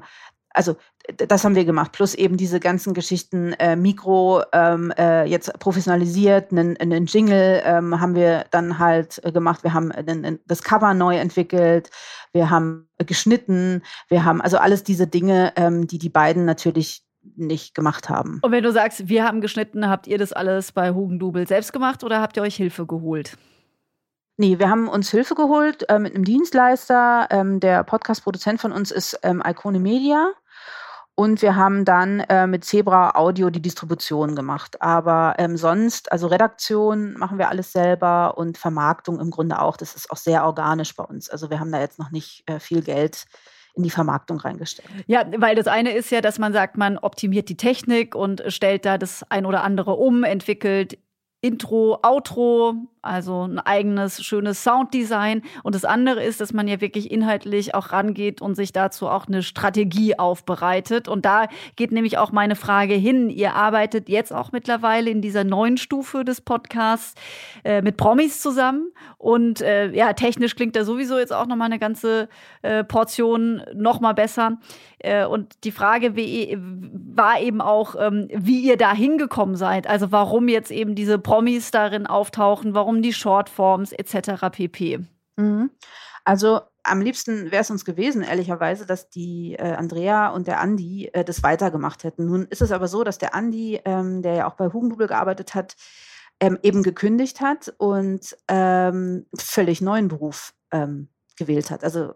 also 0.53 0.77
das 1.17 1.43
haben 1.43 1.55
wir 1.55 1.65
gemacht, 1.65 1.91
plus 1.91 2.15
eben 2.15 2.37
diese 2.37 2.59
ganzen 2.59 2.93
Geschichten, 2.93 3.53
äh, 3.53 3.75
Mikro 3.75 4.43
ähm, 4.53 4.93
äh, 4.97 5.25
jetzt 5.25 5.51
professionalisiert, 5.59 6.51
einen, 6.51 6.77
einen 6.77 7.07
Jingle 7.07 7.61
ähm, 7.65 7.99
haben 7.99 8.15
wir 8.15 8.45
dann 8.51 8.79
halt 8.79 9.19
äh, 9.23 9.31
gemacht, 9.31 9.63
wir 9.63 9.73
haben 9.73 9.91
einen, 9.91 10.39
das 10.45 10.63
Cover 10.63 10.93
neu 10.93 11.17
entwickelt, 11.17 11.89
wir 12.31 12.49
haben 12.49 12.87
geschnitten, 12.99 13.83
wir 14.07 14.23
haben 14.23 14.41
also 14.41 14.57
alles 14.57 14.83
diese 14.83 15.05
Dinge, 15.05 15.51
ähm, 15.57 15.87
die 15.87 15.97
die 15.97 16.09
beiden 16.09 16.45
natürlich 16.45 17.03
nicht 17.35 17.75
gemacht 17.75 18.09
haben. 18.09 18.39
Und 18.41 18.51
wenn 18.51 18.63
du 18.63 18.71
sagst, 18.71 19.09
wir 19.09 19.25
haben 19.25 19.41
geschnitten, 19.41 19.89
habt 19.89 20.07
ihr 20.07 20.17
das 20.17 20.31
alles 20.31 20.71
bei 20.71 20.91
Hugendubel 20.91 21.47
selbst 21.47 21.73
gemacht 21.73 22.03
oder 22.03 22.21
habt 22.21 22.37
ihr 22.37 22.43
euch 22.43 22.55
Hilfe 22.55 22.85
geholt? 22.85 23.37
Nee, 24.37 24.57
wir 24.57 24.69
haben 24.69 24.87
uns 24.87 25.11
Hilfe 25.11 25.35
geholt 25.35 25.87
äh, 25.89 25.99
mit 25.99 26.15
einem 26.15 26.25
Dienstleister. 26.25 27.27
Ähm, 27.29 27.59
der 27.59 27.83
Podcast-Produzent 27.83 28.59
von 28.59 28.71
uns 28.71 28.89
ist 28.89 29.19
ähm, 29.21 29.43
Icone 29.45 29.79
Media. 29.79 30.31
Und 31.15 31.43
wir 31.43 31.55
haben 31.55 31.85
dann 31.85 32.21
äh, 32.21 32.47
mit 32.47 32.65
Zebra 32.65 33.11
Audio 33.11 33.51
die 33.51 33.61
Distribution 33.61 34.35
gemacht. 34.35 34.81
Aber 34.81 35.35
ähm, 35.37 35.57
sonst, 35.57 36.11
also 36.11 36.25
Redaktion 36.27 37.13
machen 37.13 37.37
wir 37.37 37.49
alles 37.49 37.71
selber 37.71 38.37
und 38.37 38.57
Vermarktung 38.57 39.19
im 39.19 39.29
Grunde 39.29 39.61
auch. 39.61 39.77
Das 39.77 39.93
ist 39.93 40.09
auch 40.09 40.17
sehr 40.17 40.43
organisch 40.43 40.95
bei 40.95 41.03
uns. 41.03 41.29
Also 41.29 41.51
wir 41.51 41.59
haben 41.59 41.71
da 41.71 41.79
jetzt 41.79 41.99
noch 41.99 42.09
nicht 42.09 42.43
äh, 42.47 42.59
viel 42.59 42.81
Geld 42.81 43.25
in 43.75 43.83
die 43.83 43.91
Vermarktung 43.91 44.39
reingestellt. 44.39 44.89
Ja, 45.05 45.23
weil 45.37 45.55
das 45.55 45.67
eine 45.67 45.93
ist 45.93 46.11
ja, 46.11 46.21
dass 46.21 46.39
man 46.39 46.53
sagt, 46.53 46.77
man 46.77 46.97
optimiert 46.97 47.49
die 47.49 47.57
Technik 47.57 48.15
und 48.15 48.43
stellt 48.47 48.85
da 48.85 48.97
das 48.97 49.23
ein 49.29 49.45
oder 49.45 49.63
andere 49.63 49.93
um, 49.93 50.23
entwickelt 50.23 50.97
Intro, 51.41 51.99
Outro, 52.03 52.75
also 53.03 53.45
ein 53.45 53.59
eigenes 53.59 54.23
schönes 54.23 54.63
Sounddesign. 54.63 55.43
Und 55.61 55.75
das 55.75 55.85
andere 55.85 56.23
ist, 56.23 56.41
dass 56.41 56.53
man 56.53 56.67
ja 56.67 56.81
wirklich 56.81 57.11
inhaltlich 57.11 57.75
auch 57.75 57.91
rangeht 57.91 58.41
und 58.41 58.55
sich 58.55 58.71
dazu 58.71 59.07
auch 59.07 59.27
eine 59.27 59.43
Strategie 59.43 60.17
aufbereitet. 60.17 61.07
Und 61.07 61.25
da 61.25 61.47
geht 61.75 61.91
nämlich 61.91 62.17
auch 62.17 62.31
meine 62.31 62.55
Frage 62.55 62.93
hin. 62.93 63.29
Ihr 63.29 63.53
arbeitet 63.53 64.09
jetzt 64.09 64.33
auch 64.33 64.51
mittlerweile 64.51 65.09
in 65.09 65.21
dieser 65.21 65.43
neuen 65.43 65.77
Stufe 65.77 66.23
des 66.23 66.41
Podcasts 66.41 67.15
äh, 67.63 67.81
mit 67.81 67.97
Promis 67.97 68.41
zusammen. 68.41 68.91
Und 69.17 69.61
äh, 69.61 69.91
ja, 69.91 70.13
technisch 70.13 70.55
klingt 70.55 70.75
da 70.75 70.85
sowieso 70.85 71.17
jetzt 71.19 71.33
auch 71.33 71.45
nochmal 71.45 71.67
eine 71.67 71.79
ganze 71.79 72.29
äh, 72.61 72.83
Portion 72.83 73.61
nochmal 73.73 74.13
besser. 74.13 74.57
Äh, 74.99 75.25
und 75.25 75.63
die 75.65 75.71
Frage 75.71 76.15
wie, 76.15 76.57
war 76.57 77.39
eben 77.39 77.61
auch, 77.61 77.95
ähm, 77.99 78.27
wie 78.33 78.61
ihr 78.61 78.77
da 78.77 78.93
hingekommen 78.93 79.55
seid. 79.55 79.87
Also 79.87 80.11
warum 80.11 80.47
jetzt 80.47 80.71
eben 80.71 80.95
diese 80.95 81.19
Promis 81.19 81.71
darin 81.71 82.07
auftauchen, 82.07 82.73
warum 82.73 82.92
die 83.01 83.13
Shortforms 83.13 83.91
etc. 83.91 84.49
pp. 84.51 84.99
Mhm. 85.37 85.71
Also 86.25 86.61
am 86.83 87.01
liebsten 87.01 87.51
wäre 87.51 87.61
es 87.61 87.71
uns 87.71 87.85
gewesen, 87.85 88.21
ehrlicherweise, 88.23 88.85
dass 88.85 89.09
die 89.09 89.53
äh, 89.53 89.73
Andrea 89.73 90.29
und 90.29 90.47
der 90.47 90.59
Andi 90.59 91.09
äh, 91.13 91.23
das 91.23 91.43
weitergemacht 91.43 92.03
hätten. 92.03 92.25
Nun 92.25 92.45
ist 92.45 92.61
es 92.61 92.71
aber 92.71 92.87
so, 92.87 93.03
dass 93.03 93.17
der 93.17 93.33
Andi, 93.33 93.79
ähm, 93.85 94.21
der 94.21 94.33
ja 94.33 94.47
auch 94.47 94.55
bei 94.55 94.67
Hugendubel 94.67 95.07
gearbeitet 95.07 95.55
hat, 95.55 95.75
ähm, 96.39 96.59
eben 96.61 96.83
gekündigt 96.83 97.41
hat 97.41 97.73
und 97.77 98.35
ähm, 98.47 99.25
völlig 99.37 99.81
neuen 99.81 100.09
Beruf 100.09 100.53
ähm, 100.71 101.09
gewählt 101.37 101.71
hat. 101.71 101.83
Also 101.83 102.13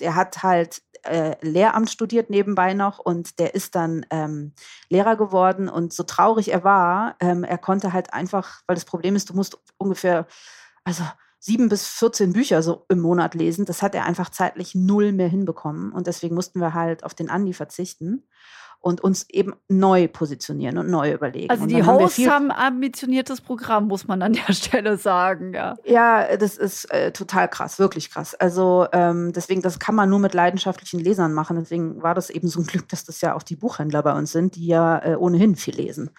der 0.00 0.14
hat 0.16 0.42
halt 0.42 0.82
äh, 1.04 1.36
Lehramt 1.40 1.90
studiert 1.90 2.30
nebenbei 2.30 2.74
noch 2.74 2.98
und 2.98 3.38
der 3.38 3.54
ist 3.54 3.74
dann 3.74 4.06
ähm, 4.10 4.52
Lehrer 4.88 5.16
geworden 5.16 5.68
und 5.68 5.92
so 5.92 6.02
traurig 6.02 6.52
er 6.52 6.64
war, 6.64 7.16
ähm, 7.20 7.44
er 7.44 7.58
konnte 7.58 7.92
halt 7.92 8.12
einfach, 8.12 8.62
weil 8.66 8.74
das 8.74 8.84
Problem 8.84 9.16
ist, 9.16 9.30
du 9.30 9.34
musst 9.34 9.58
ungefähr, 9.78 10.26
also 10.84 11.04
sieben 11.38 11.68
bis 11.68 11.86
14 11.86 12.32
Bücher 12.32 12.62
so 12.62 12.86
im 12.88 13.00
Monat 13.00 13.34
lesen. 13.34 13.66
Das 13.66 13.82
hat 13.82 13.94
er 13.94 14.06
einfach 14.06 14.30
zeitlich 14.30 14.74
null 14.74 15.12
mehr 15.12 15.28
hinbekommen 15.28 15.92
und 15.92 16.06
deswegen 16.06 16.34
mussten 16.34 16.60
wir 16.60 16.72
halt 16.72 17.04
auf 17.04 17.14
den 17.14 17.28
Andi 17.28 17.52
verzichten 17.52 18.26
und 18.84 19.00
uns 19.00 19.28
eben 19.30 19.54
neu 19.68 20.08
positionieren 20.08 20.76
und 20.76 20.90
neu 20.90 21.12
überlegen. 21.12 21.48
Also 21.48 21.64
die 21.64 21.82
Hosts 21.82 22.18
haben, 22.18 22.30
haben 22.30 22.50
ein 22.50 22.74
ambitioniertes 22.74 23.40
Programm, 23.40 23.88
muss 23.88 24.06
man 24.06 24.20
an 24.20 24.34
der 24.34 24.52
Stelle 24.52 24.98
sagen, 24.98 25.54
ja. 25.54 25.74
Ja, 25.84 26.36
das 26.36 26.58
ist 26.58 26.90
äh, 26.90 27.10
total 27.10 27.48
krass, 27.48 27.78
wirklich 27.78 28.10
krass. 28.10 28.34
Also 28.34 28.86
ähm, 28.92 29.32
deswegen, 29.32 29.62
das 29.62 29.78
kann 29.78 29.94
man 29.94 30.10
nur 30.10 30.18
mit 30.18 30.34
leidenschaftlichen 30.34 31.00
Lesern 31.00 31.32
machen. 31.32 31.56
Deswegen 31.56 32.02
war 32.02 32.14
das 32.14 32.28
eben 32.28 32.48
so 32.48 32.60
ein 32.60 32.66
Glück, 32.66 32.86
dass 32.90 33.04
das 33.04 33.22
ja 33.22 33.34
auch 33.34 33.42
die 33.42 33.56
Buchhändler 33.56 34.02
bei 34.02 34.12
uns 34.12 34.32
sind, 34.32 34.56
die 34.56 34.66
ja 34.66 35.02
äh, 35.02 35.16
ohnehin 35.16 35.56
viel 35.56 35.76
lesen. 35.76 36.10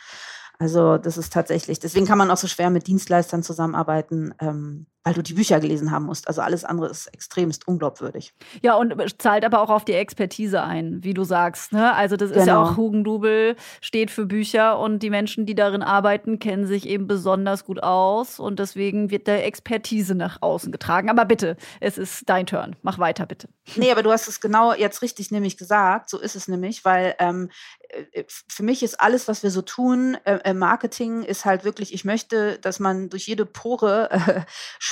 Also 0.58 0.98
das 0.98 1.20
ist 1.20 1.32
tatsächlich, 1.34 1.80
deswegen 1.80 2.08
kann 2.08 2.18
man 2.18 2.32
auch 2.32 2.38
so 2.38 2.48
schwer 2.48 2.72
mit 2.72 2.88
Dienstleistern 2.88 3.44
zusammenarbeiten, 3.44 4.34
ähm, 4.40 4.88
weil 5.06 5.14
du 5.14 5.22
die 5.22 5.36
Bücher 5.36 5.60
gelesen 5.60 5.92
haben 5.92 6.06
musst. 6.06 6.28
Also 6.28 6.42
alles 6.42 6.66
andere 6.66 6.90
ist 6.90 7.06
extremst 7.14 7.68
unglaubwürdig. 7.68 8.34
Ja, 8.64 8.74
und 8.76 9.22
zahlt 9.22 9.46
aber 9.46 9.62
auch 9.62 9.70
auf 9.70 9.86
die 9.86 9.94
Expertise 9.94 10.64
ein, 10.64 11.04
wie 11.04 11.14
du 11.14 11.24
sagst. 11.24 11.72
Ne? 11.72 11.94
Also 11.94 12.18
das 12.18 12.32
ist 12.32 12.38
ja 12.38 12.56
Genau. 12.56 12.64
auch 12.64 12.78
Hugendubel, 12.78 13.56
steht 13.82 14.10
für 14.10 14.26
Bücher 14.26 14.80
und 14.80 15.00
die 15.00 15.12
Menschen, 15.12 15.46
die 15.46 15.54
darin 15.54 15.84
arbeiten, 15.84 16.40
kennen 16.40 16.66
sich 16.66 16.88
eben 16.88 17.06
besonders 17.06 17.66
gut 17.66 17.84
aus 17.84 18.40
und 18.40 18.58
deswegen 18.58 19.12
wird 19.12 19.28
der 19.28 19.46
Expertise 19.46 20.16
nach 20.16 20.42
außen 20.42 20.72
getragen. 20.72 21.10
Aber 21.12 21.26
bitte, 21.26 21.56
es 21.80 22.00
ist 22.00 22.28
dein 22.28 22.48
Turn. 22.48 22.76
Mach 22.82 22.98
weiter, 22.98 23.28
bitte. 23.28 23.48
Nee, 23.76 23.92
aber 23.92 24.02
du 24.02 24.12
hast 24.12 24.28
es 24.28 24.42
genau 24.42 24.74
jetzt 24.74 25.04
richtig 25.04 25.30
nämlich 25.30 25.56
gesagt. 25.58 26.10
So 26.10 26.20
ist 26.20 26.36
es 26.36 26.48
nämlich, 26.48 26.84
weil 26.84 27.14
ähm, 27.20 27.50
äh, 27.90 28.24
für 28.28 28.64
mich 28.64 28.82
ist 28.82 29.00
alles, 29.00 29.28
was 29.28 29.44
wir 29.44 29.52
so 29.52 29.62
tun, 29.62 30.18
äh, 30.24 30.40
äh, 30.44 30.54
Marketing 30.56 31.22
ist 31.22 31.46
halt 31.46 31.64
wirklich, 31.64 31.94
ich 31.94 32.06
möchte, 32.06 32.58
dass 32.60 32.80
man 32.80 33.10
durch 33.10 33.28
jede 33.28 33.46
Pore 33.46 34.10
äh, 34.12 34.42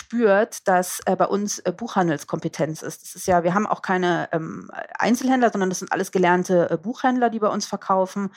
spürt, 0.03 0.67
dass 0.67 0.99
äh, 1.05 1.15
bei 1.15 1.25
uns 1.25 1.59
äh, 1.59 1.71
Buchhandelskompetenz 1.71 2.81
ist. 2.81 3.01
Das 3.03 3.15
ist 3.15 3.27
ja, 3.27 3.43
wir 3.43 3.53
haben 3.53 3.65
auch 3.65 3.81
keine 3.81 4.27
ähm, 4.31 4.69
Einzelhändler, 4.99 5.49
sondern 5.51 5.69
das 5.69 5.79
sind 5.79 5.91
alles 5.91 6.11
gelernte 6.11 6.69
äh, 6.69 6.77
Buchhändler, 6.77 7.29
die 7.29 7.39
bei 7.39 7.47
uns 7.47 7.65
verkaufen. 7.65 8.31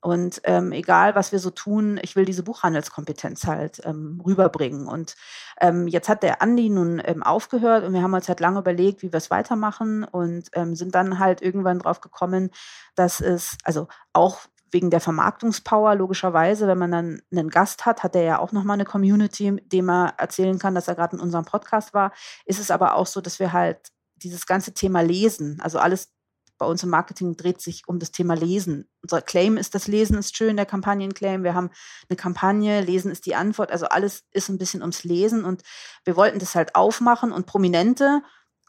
Und 0.00 0.40
ähm, 0.44 0.70
egal, 0.70 1.16
was 1.16 1.32
wir 1.32 1.40
so 1.40 1.50
tun, 1.50 1.98
ich 2.02 2.14
will 2.14 2.24
diese 2.24 2.44
Buchhandelskompetenz 2.44 3.46
halt 3.48 3.80
ähm, 3.84 4.22
rüberbringen. 4.24 4.86
Und 4.86 5.16
ähm, 5.60 5.88
jetzt 5.88 6.08
hat 6.08 6.22
der 6.22 6.40
Andi 6.40 6.68
nun 6.68 7.02
ähm, 7.04 7.24
aufgehört 7.24 7.84
und 7.84 7.92
wir 7.92 8.02
haben 8.02 8.14
uns 8.14 8.28
halt 8.28 8.38
lange 8.38 8.60
überlegt, 8.60 9.02
wie 9.02 9.12
wir 9.12 9.16
es 9.16 9.30
weitermachen 9.30 10.04
und 10.04 10.50
ähm, 10.52 10.76
sind 10.76 10.94
dann 10.94 11.18
halt 11.18 11.42
irgendwann 11.42 11.80
drauf 11.80 12.00
gekommen, 12.00 12.50
dass 12.94 13.20
es, 13.20 13.58
also 13.64 13.88
auch 14.12 14.42
wegen 14.70 14.90
der 14.90 15.00
Vermarktungspower 15.00 15.94
logischerweise, 15.94 16.66
wenn 16.66 16.78
man 16.78 16.92
dann 16.92 17.22
einen 17.30 17.48
Gast 17.50 17.86
hat, 17.86 18.02
hat 18.02 18.14
er 18.14 18.22
ja 18.22 18.38
auch 18.38 18.52
nochmal 18.52 18.74
eine 18.74 18.84
Community, 18.84 19.56
dem 19.66 19.90
er 19.90 20.14
erzählen 20.18 20.58
kann, 20.58 20.74
dass 20.74 20.88
er 20.88 20.94
gerade 20.94 21.16
in 21.16 21.22
unserem 21.22 21.44
Podcast 21.44 21.94
war. 21.94 22.12
Ist 22.44 22.60
es 22.60 22.70
aber 22.70 22.94
auch 22.94 23.06
so, 23.06 23.20
dass 23.20 23.38
wir 23.38 23.52
halt 23.52 23.92
dieses 24.16 24.46
ganze 24.46 24.74
Thema 24.74 25.00
Lesen, 25.00 25.60
also 25.60 25.78
alles 25.78 26.10
bei 26.58 26.66
uns 26.66 26.82
im 26.82 26.90
Marketing 26.90 27.36
dreht 27.36 27.60
sich 27.60 27.86
um 27.86 27.98
das 28.00 28.10
Thema 28.10 28.34
Lesen. 28.34 28.88
Unser 29.02 29.22
Claim 29.22 29.56
ist, 29.56 29.74
das 29.74 29.86
Lesen 29.86 30.18
ist 30.18 30.36
schön, 30.36 30.56
der 30.56 30.66
Kampagnenclaim. 30.66 31.44
Wir 31.44 31.54
haben 31.54 31.70
eine 32.08 32.16
Kampagne, 32.16 32.80
Lesen 32.80 33.10
ist 33.10 33.26
die 33.26 33.36
Antwort. 33.36 33.70
Also 33.70 33.86
alles 33.86 34.24
ist 34.32 34.48
ein 34.48 34.58
bisschen 34.58 34.82
ums 34.82 35.04
Lesen 35.04 35.44
und 35.44 35.62
wir 36.04 36.16
wollten 36.16 36.40
das 36.40 36.56
halt 36.56 36.74
aufmachen 36.74 37.32
und 37.32 37.46
prominente, 37.46 38.22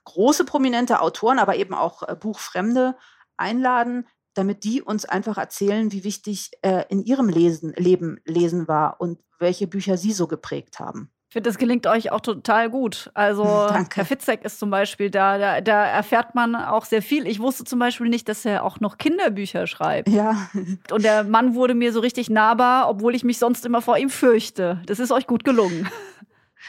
große 0.06 0.46
prominente 0.46 1.02
Autoren, 1.02 1.40
aber 1.40 1.56
eben 1.56 1.74
auch 1.74 2.04
äh, 2.04 2.16
Buchfremde 2.16 2.96
einladen, 3.38 4.08
damit 4.40 4.64
die 4.64 4.82
uns 4.82 5.06
einfach 5.06 5.38
erzählen, 5.38 5.92
wie 5.92 6.04
wichtig 6.04 6.52
äh, 6.62 6.86
in 6.90 7.04
ihrem 7.04 7.28
Lesen, 7.28 7.74
Leben 7.76 8.20
Lesen 8.26 8.68
war 8.68 9.02
und 9.02 9.20
welche 9.38 9.68
Bücher 9.68 9.98
sie 9.98 10.14
so 10.14 10.28
geprägt 10.28 10.80
haben. 10.80 11.12
Ich 11.28 11.34
finde, 11.34 11.50
das 11.50 11.60
gelingt 11.60 11.86
euch 11.86 12.12
auch 12.12 12.22
total 12.22 12.72
gut. 12.72 13.12
Also 13.14 13.44
Danke. 13.70 13.98
Herr 13.98 14.06
Fitzek 14.06 14.44
ist 14.46 14.58
zum 14.58 14.72
Beispiel 14.72 15.12
da, 15.12 15.38
da, 15.38 15.62
da 15.62 15.86
erfährt 15.86 16.34
man 16.34 16.56
auch 16.56 16.86
sehr 16.86 17.02
viel. 17.02 17.28
Ich 17.28 17.40
wusste 17.40 17.66
zum 17.66 17.78
Beispiel 17.78 18.08
nicht, 18.08 18.28
dass 18.30 18.46
er 18.46 18.64
auch 18.64 18.80
noch 18.80 18.98
Kinderbücher 18.98 19.68
schreibt. 19.68 20.10
Ja. 20.10 20.50
Und 20.90 21.04
der 21.04 21.26
Mann 21.26 21.54
wurde 21.54 21.76
mir 21.76 21.94
so 21.94 22.00
richtig 22.00 22.30
nahbar, 22.30 22.90
obwohl 22.90 23.14
ich 23.14 23.24
mich 23.24 23.38
sonst 23.38 23.66
immer 23.66 23.82
vor 23.82 23.98
ihm 23.98 24.10
fürchte. 24.10 24.82
Das 24.88 25.00
ist 25.00 25.12
euch 25.12 25.28
gut 25.28 25.44
gelungen. 25.44 25.88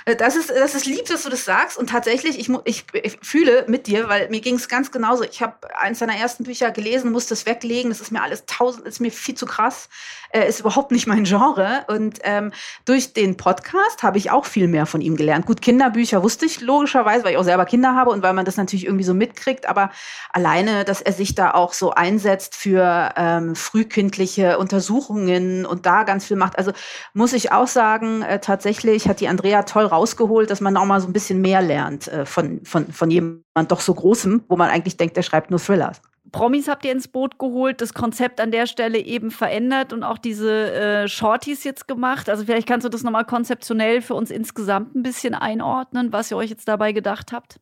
Äh, 0.05 0.17
Das 0.17 0.37
ist, 0.37 0.51
das 0.51 0.75
ist 0.75 0.87
lieb, 0.87 1.07
dass 1.07 1.25
du 1.25 1.31
das 1.31 1.45
sagst. 1.45 1.77
Und 1.79 1.91
tatsächlich, 1.91 2.39
ich, 2.39 2.51
ich, 2.65 2.85
ich 2.93 3.19
fühle 3.23 3.65
mit 3.69 3.87
dir, 3.87 4.09
weil 4.09 4.29
mir 4.29 4.41
ging 4.41 4.57
es 4.57 4.69
ganz 4.69 4.91
genauso. 4.91 5.25
Ich 5.25 5.43
habe 5.43 5.55
eins 5.77 5.99
deiner 5.99 6.17
ersten 6.17 6.45
Bücher 6.45 6.71
gelesen, 6.71 7.13
musste 7.13 7.35
es 7.35 7.47
weglegen. 7.47 7.91
Das 7.91 8.01
ist 8.01 8.13
mir 8.13 8.23
alles 8.23 8.45
tausend, 8.47 8.87
ist 8.87 9.01
mir 9.01 9.11
viel 9.11 9.35
zu 9.35 9.47
krass. 9.47 9.89
Äh, 10.33 10.49
ist 10.49 10.61
überhaupt 10.61 10.93
nicht 10.93 11.07
mein 11.07 11.25
Genre. 11.25 11.85
Und 11.89 12.21
ähm, 12.23 12.53
durch 12.85 13.13
den 13.13 13.37
Podcast 13.37 14.03
habe 14.03 14.19
ich 14.19 14.31
auch 14.31 14.45
viel 14.45 14.69
mehr 14.69 14.87
von 14.87 15.01
ihm 15.01 15.17
gelernt. 15.17 15.47
Gut, 15.47 15.61
Kinderbücher 15.63 16.23
wusste 16.23 16.47
ich 16.47 16.61
logischerweise, 16.61 17.25
weil 17.25 17.33
ich 17.33 17.39
auch 17.39 17.45
selber 17.45 17.65
Kinder 17.65 17.95
habe 17.95 18.11
und 18.11 18.23
weil 18.23 18.33
man 18.33 18.45
das 18.45 18.57
natürlich 18.57 18.85
irgendwie 18.85 19.05
so 19.05 19.15
mitkriegt. 19.15 19.67
Aber 19.67 19.91
alleine, 20.33 20.85
dass 20.85 21.03
er 21.03 21.13
sich 21.13 21.35
da 21.35 21.53
auch 21.53 21.73
so 21.73 21.91
einsetzt 21.91 22.55
für 22.55 23.13
ähm, 23.17 23.57
frühkindliche 23.57 24.59
Untersuchungen 24.59 25.67
und 25.67 25.87
da 25.87 26.05
ganz 26.05 26.27
viel 26.27 26.37
macht. 26.37 26.59
Also 26.59 26.73
muss 27.13 27.33
ich 27.33 27.53
auch 27.53 27.67
sagen, 27.67 28.23
äh, 28.23 28.39
tatsächlich 28.41 29.09
hat 29.09 29.21
die 29.21 29.29
Andrea 29.29 29.65
toll 29.65 29.80
rausgeholt, 29.87 30.51
dass 30.51 30.61
man 30.61 30.77
auch 30.77 30.85
mal 30.85 31.01
so 31.01 31.09
ein 31.09 31.13
bisschen 31.13 31.41
mehr 31.41 31.63
lernt 31.63 32.09
äh, 32.09 32.25
von, 32.27 32.61
von, 32.65 32.93
von 32.93 33.11
jemand 33.11 33.45
doch 33.69 33.81
so 33.81 33.95
großem, 33.95 34.45
wo 34.49 34.57
man 34.57 34.71
eigentlich 34.71 34.97
denkt, 34.97 35.17
der 35.17 35.23
schreibt 35.23 35.51
nur 35.51 35.61
Thriller. 35.61 35.93
Promis 36.33 36.69
habt 36.69 36.85
ihr 36.85 36.93
ins 36.93 37.09
Boot 37.09 37.39
geholt, 37.39 37.81
das 37.81 37.93
Konzept 37.93 38.41
an 38.41 38.53
der 38.53 38.67
Stelle 38.67 38.99
eben 38.99 39.31
verändert 39.31 39.93
und 39.93 40.05
auch 40.05 40.19
diese 40.19 40.73
äh, 40.73 41.09
Shorties 41.09 41.65
jetzt 41.65 41.89
gemacht. 41.89 42.29
Also 42.29 42.45
vielleicht 42.45 42.69
kannst 42.69 42.85
du 42.85 42.89
das 42.89 43.03
nochmal 43.03 43.25
konzeptionell 43.25 44.01
für 44.01 44.15
uns 44.15 44.31
insgesamt 44.31 44.95
ein 44.95 45.03
bisschen 45.03 45.35
einordnen, 45.35 46.13
was 46.13 46.31
ihr 46.31 46.37
euch 46.37 46.51
jetzt 46.51 46.69
dabei 46.69 46.93
gedacht 46.93 47.33
habt. 47.33 47.59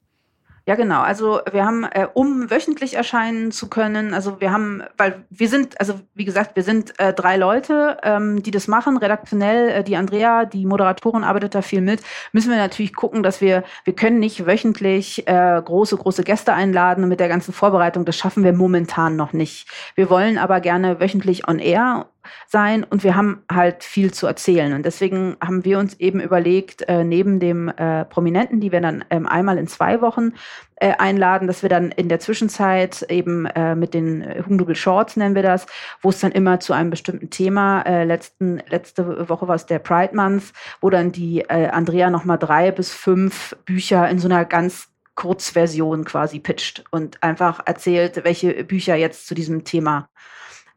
Ja, 0.69 0.75
genau. 0.75 1.01
Also 1.01 1.41
wir 1.51 1.65
haben, 1.65 1.85
äh, 1.85 2.07
um 2.13 2.51
wöchentlich 2.51 2.93
erscheinen 2.93 3.53
zu 3.53 3.71
können, 3.71 4.13
also 4.13 4.39
wir 4.39 4.53
haben, 4.53 4.83
weil 4.99 5.25
wir 5.31 5.49
sind, 5.49 5.81
also 5.81 5.95
wie 6.13 6.27
gesagt, 6.27 6.57
wir 6.57 6.63
sind 6.63 6.93
äh, 7.01 7.15
drei 7.15 7.39
Leute, 7.39 7.97
ähm, 8.03 8.43
die 8.43 8.51
das 8.51 8.69
machen, 8.69 8.99
redaktionell. 8.99 9.71
Äh, 9.71 9.83
die 9.83 9.97
Andrea, 9.97 10.45
die 10.45 10.67
Moderatorin, 10.67 11.25
arbeitet 11.25 11.55
da 11.55 11.63
viel 11.63 11.81
mit. 11.81 12.03
Müssen 12.33 12.51
wir 12.51 12.59
natürlich 12.59 12.95
gucken, 12.95 13.23
dass 13.23 13.41
wir, 13.41 13.65
wir 13.85 13.95
können 13.95 14.19
nicht 14.19 14.45
wöchentlich 14.45 15.27
äh, 15.27 15.63
große, 15.65 15.97
große 15.97 16.23
Gäste 16.23 16.53
einladen 16.53 17.09
mit 17.09 17.19
der 17.19 17.29
ganzen 17.29 17.55
Vorbereitung, 17.55 18.05
das 18.05 18.19
schaffen 18.19 18.45
wir 18.45 18.53
momentan 18.53 19.17
noch 19.17 19.33
nicht. 19.33 19.71
Wir 19.95 20.11
wollen 20.11 20.37
aber 20.37 20.61
gerne 20.61 21.01
wöchentlich 21.01 21.49
on 21.49 21.61
air 21.61 22.09
sein 22.47 22.85
und 22.85 23.05
wir 23.05 23.17
haben 23.17 23.43
halt 23.51 23.85
viel 23.85 24.13
zu 24.13 24.27
erzählen. 24.27 24.73
Und 24.75 24.85
deswegen 24.85 25.37
haben 25.43 25.65
wir 25.65 25.79
uns 25.79 25.95
eben 25.95 26.21
überlegt, 26.21 26.83
äh, 26.83 27.05
neben 27.05 27.41
dem 27.41 27.69
äh, 27.69 28.05
Prominenten, 28.05 28.61
die 28.61 28.73
wir 28.73 28.81
dann 28.81 29.05
ähm, 29.11 29.27
einmal 29.27 29.59
in 29.59 29.67
zwei 29.67 30.01
Wochen 30.01 30.33
äh, 30.77 30.93
einladen, 30.99 31.49
dass 31.49 31.63
wir 31.63 31.69
dann 31.69 31.91
in 31.91 32.09
der 32.09 32.21
Zwischenzeit 32.21 33.03
eben 33.09 33.47
äh, 33.47 33.75
mit 33.75 33.95
den 33.95 34.23
äh, 34.23 34.43
Hugendubel 34.45 34.77
Shorts 34.77 35.17
nennen 35.17 35.35
wir 35.35 35.43
das, 35.43 35.67
wo 36.03 36.11
es 36.11 36.21
dann 36.21 36.33
immer 36.33 36.61
zu 36.61 36.73
einem 36.73 36.91
bestimmten 36.91 37.31
Thema, 37.31 37.83
äh, 37.83 38.05
letzten, 38.05 38.63
letzte 38.69 39.29
Woche 39.29 39.49
war 39.49 39.57
es 39.57 39.67
der 39.67 39.81
Pride 39.81 40.15
Month, 40.15 40.53
wo 40.81 40.91
dann 40.91 41.13
die 41.13 41.41
äh, 41.41 41.69
Andrea 41.69 42.11
nochmal 42.11 42.39
drei 42.39 42.71
bis 42.71 42.93
fünf 42.93 43.57
Bücher 43.65 44.09
in 44.09 44.19
so 44.19 44.29
einer 44.29 44.45
ganz 44.45 44.89
Kurzversion 45.19 46.05
quasi 46.05 46.39
pitcht 46.39 46.85
und 46.93 47.21
einfach 47.25 47.61
erzählt, 47.67 48.23
welche 48.23 48.63
Bücher 48.63 48.95
jetzt 48.95 49.27
zu 49.27 49.35
diesem 49.35 49.65
Thema 49.65 50.09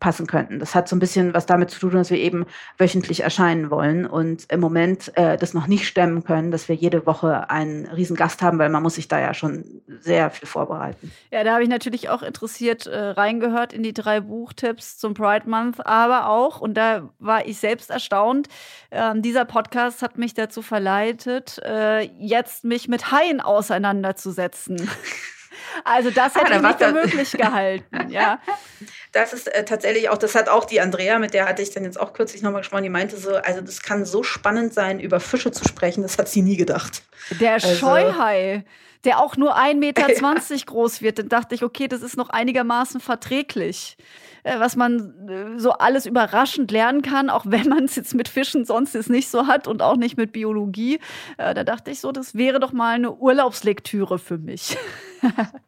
passen 0.01 0.27
könnten. 0.27 0.59
Das 0.59 0.75
hat 0.75 0.89
so 0.89 0.95
ein 0.95 0.99
bisschen 0.99 1.33
was 1.33 1.45
damit 1.45 1.69
zu 1.69 1.79
tun, 1.79 1.91
dass 1.91 2.09
wir 2.09 2.17
eben 2.17 2.45
wöchentlich 2.77 3.21
erscheinen 3.21 3.69
wollen 3.69 4.05
und 4.05 4.51
im 4.51 4.59
Moment 4.59 5.15
äh, 5.15 5.37
das 5.37 5.53
noch 5.53 5.67
nicht 5.67 5.87
stemmen 5.87 6.25
können, 6.25 6.51
dass 6.51 6.67
wir 6.67 6.75
jede 6.75 7.05
Woche 7.05 7.49
einen 7.49 7.85
riesen 7.85 8.17
Gast 8.17 8.41
haben, 8.41 8.59
weil 8.59 8.69
man 8.69 8.83
muss 8.83 8.95
sich 8.95 9.07
da 9.07 9.19
ja 9.19 9.33
schon 9.33 9.81
sehr 9.99 10.31
viel 10.31 10.47
vorbereiten. 10.47 11.11
Ja, 11.31 11.43
da 11.43 11.53
habe 11.53 11.63
ich 11.63 11.69
natürlich 11.69 12.09
auch 12.09 12.23
interessiert 12.23 12.87
äh, 12.87 12.97
reingehört 12.97 13.71
in 13.71 13.83
die 13.83 13.93
drei 13.93 14.19
Buchtipps 14.19 14.97
zum 14.97 15.13
Pride 15.13 15.47
Month, 15.47 15.85
aber 15.85 16.27
auch, 16.27 16.59
und 16.59 16.73
da 16.73 17.09
war 17.19 17.45
ich 17.45 17.59
selbst 17.59 17.91
erstaunt, 17.91 18.47
ähm, 18.89 19.21
dieser 19.21 19.45
Podcast 19.45 20.01
hat 20.01 20.17
mich 20.17 20.33
dazu 20.33 20.63
verleitet, 20.63 21.61
äh, 21.63 22.01
jetzt 22.17 22.63
mich 22.63 22.87
mit 22.87 23.11
Haien 23.11 23.39
auseinanderzusetzen. 23.39 24.89
Also 25.83 26.09
das 26.11 26.35
Ah, 26.35 26.39
hätte 26.41 26.51
da 26.51 26.57
ich 26.57 26.61
nicht 26.63 26.79
für 26.79 26.91
möglich 26.93 27.31
gehalten, 27.33 28.09
ja. 28.09 28.39
Das 29.11 29.33
ist 29.33 29.47
äh, 29.47 29.65
tatsächlich 29.65 30.09
auch, 30.09 30.17
das 30.17 30.35
hat 30.35 30.47
auch 30.49 30.65
die 30.65 30.79
Andrea, 30.81 31.19
mit 31.19 31.33
der 31.33 31.45
hatte 31.47 31.61
ich 31.61 31.71
dann 31.71 31.83
jetzt 31.83 31.99
auch 31.99 32.13
kürzlich 32.13 32.41
nochmal 32.41 32.61
gesprochen, 32.61 32.83
die 32.83 32.89
meinte 32.89 33.17
so, 33.17 33.35
also 33.35 33.61
das 33.61 33.81
kann 33.81 34.05
so 34.05 34.23
spannend 34.23 34.73
sein, 34.73 34.99
über 34.99 35.19
Fische 35.19 35.51
zu 35.51 35.63
sprechen, 35.67 36.01
das 36.03 36.17
hat 36.17 36.29
sie 36.29 36.41
nie 36.41 36.57
gedacht. 36.57 37.03
Der 37.39 37.53
Also- 37.53 37.75
Scheuhai, 37.75 38.63
der 39.03 39.19
auch 39.19 39.35
nur 39.35 39.57
1,20 39.57 39.75
Meter 39.75 40.07
groß 40.65 41.01
wird, 41.01 41.19
dann 41.19 41.29
dachte 41.29 41.55
ich, 41.55 41.63
okay, 41.63 41.87
das 41.87 42.01
ist 42.03 42.17
noch 42.17 42.29
einigermaßen 42.29 43.01
verträglich. 43.01 43.97
Äh, 44.43 44.59
Was 44.59 44.75
man 44.75 45.27
äh, 45.27 45.59
so 45.59 45.71
alles 45.73 46.05
überraschend 46.05 46.71
lernen 46.71 47.01
kann, 47.01 47.29
auch 47.29 47.45
wenn 47.47 47.67
man 47.67 47.85
es 47.85 47.95
jetzt 47.95 48.13
mit 48.15 48.27
Fischen 48.27 48.63
sonst 48.65 48.93
jetzt 48.95 49.09
nicht 49.09 49.29
so 49.29 49.45
hat 49.47 49.67
und 49.67 49.81
auch 49.81 49.95
nicht 49.97 50.17
mit 50.17 50.31
Biologie. 50.31 50.99
Äh, 51.37 51.53
Da 51.53 51.63
dachte 51.63 51.91
ich 51.91 51.99
so, 51.99 52.11
das 52.11 52.33
wäre 52.35 52.59
doch 52.59 52.71
mal 52.73 52.95
eine 52.95 53.11
Urlaubslektüre 53.11 54.17
für 54.19 54.37
mich. 54.37 54.77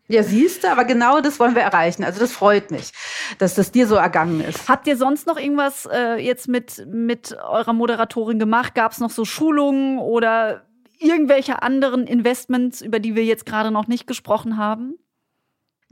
Ja, 0.08 0.22
siehst 0.22 0.64
du, 0.64 0.72
aber 0.72 0.86
genau 0.86 1.22
das 1.22 1.40
wollen 1.40 1.56
wir 1.56 1.62
erreichen. 1.62 2.04
Also 2.04 2.20
das 2.20 2.32
freut 2.32 2.72
mich, 2.72 2.92
dass 3.40 3.56
das 3.56 3.72
dir 3.72 3.88
so 3.88 3.96
ergangen 3.96 4.42
ist. 4.42 4.68
Habt 4.70 4.86
ihr 4.88 4.98
sonst 4.98 5.28
noch 5.28 5.38
irgendwas 5.38 5.88
äh, 5.92 6.16
jetzt 6.16 6.48
mit, 6.48 6.86
mit 6.88 7.36
eurer 7.42 7.74
Moderatorin 7.74 8.38
gemacht? 8.38 8.76
Gab 8.76 8.92
es 8.92 9.00
noch 9.00 9.10
so 9.10 9.26
Schulungen 9.26 10.00
oder 10.00 10.66
irgendwelche 11.00 11.62
anderen 11.62 12.06
Investments, 12.08 12.82
über 12.82 13.00
die 13.00 13.16
wir 13.16 13.26
jetzt 13.26 13.46
gerade 13.46 13.72
noch 13.72 13.88
nicht 13.88 14.08
gesprochen 14.08 14.58
haben? 14.58 14.96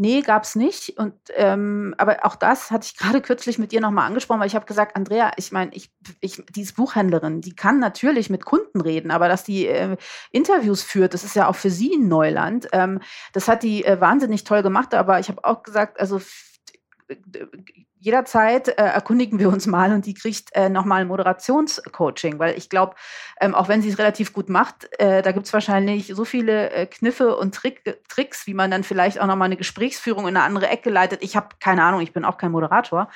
Nee, 0.01 0.21
gab's 0.21 0.55
nicht. 0.55 0.97
Und 0.97 1.13
ähm, 1.35 1.93
aber 1.99 2.25
auch 2.25 2.35
das 2.35 2.71
hatte 2.71 2.87
ich 2.87 2.97
gerade 2.97 3.21
kürzlich 3.21 3.59
mit 3.59 3.71
ihr 3.71 3.81
nochmal 3.81 4.07
angesprochen, 4.07 4.39
weil 4.39 4.47
ich 4.47 4.55
habe 4.55 4.65
gesagt, 4.65 4.95
Andrea, 4.95 5.31
ich 5.37 5.51
meine, 5.51 5.69
ich, 5.75 5.91
ich, 6.21 6.43
die 6.49 6.63
ist 6.63 6.75
Buchhändlerin, 6.75 7.41
die 7.41 7.53
kann 7.53 7.77
natürlich 7.77 8.31
mit 8.31 8.43
Kunden 8.43 8.81
reden, 8.81 9.11
aber 9.11 9.27
dass 9.27 9.43
die 9.43 9.67
äh, 9.67 9.95
Interviews 10.31 10.81
führt, 10.81 11.13
das 11.13 11.23
ist 11.23 11.35
ja 11.35 11.47
auch 11.47 11.55
für 11.55 11.69
sie 11.69 11.93
ein 11.93 12.07
Neuland. 12.07 12.67
Ähm, 12.71 12.99
das 13.33 13.47
hat 13.47 13.61
die 13.61 13.85
äh, 13.85 14.01
wahnsinnig 14.01 14.43
toll 14.43 14.63
gemacht, 14.63 14.95
aber 14.95 15.19
ich 15.19 15.29
habe 15.29 15.45
auch 15.45 15.61
gesagt, 15.61 15.99
also 15.99 16.19
jederzeit 18.01 18.67
äh, 18.67 18.81
erkundigen 18.81 19.37
wir 19.37 19.47
uns 19.49 19.67
mal 19.67 19.93
und 19.93 20.07
die 20.07 20.15
kriegt 20.15 20.49
äh, 20.55 20.69
nochmal 20.69 21.01
ein 21.01 21.07
Moderationscoaching, 21.07 22.39
weil 22.39 22.57
ich 22.57 22.67
glaube, 22.67 22.95
ähm, 23.39 23.53
auch 23.53 23.67
wenn 23.67 23.83
sie 23.83 23.89
es 23.89 23.99
relativ 23.99 24.33
gut 24.33 24.49
macht, 24.49 24.89
äh, 24.99 25.21
da 25.21 25.31
gibt 25.31 25.45
es 25.45 25.53
wahrscheinlich 25.53 26.07
so 26.07 26.25
viele 26.25 26.71
äh, 26.71 26.87
Kniffe 26.87 27.37
und 27.37 27.53
Trick, 27.53 27.99
Tricks, 28.09 28.47
wie 28.47 28.55
man 28.55 28.71
dann 28.71 28.83
vielleicht 28.83 29.21
auch 29.21 29.27
nochmal 29.27 29.45
eine 29.45 29.55
Gesprächsführung 29.55 30.27
in 30.27 30.35
eine 30.35 30.43
andere 30.43 30.67
Ecke 30.67 30.89
leitet. 30.89 31.23
Ich 31.23 31.35
habe 31.35 31.49
keine 31.59 31.83
Ahnung, 31.83 32.01
ich 32.01 32.11
bin 32.11 32.25
auch 32.25 32.37
kein 32.37 32.51
Moderator, 32.51 33.07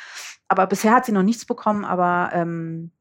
aber 0.47 0.67
bisher 0.67 0.93
hat 0.93 1.05
sie 1.05 1.11
noch 1.11 1.23
nichts 1.23 1.45
bekommen, 1.45 1.83
aber 1.83 2.29
ähm, 2.33 2.91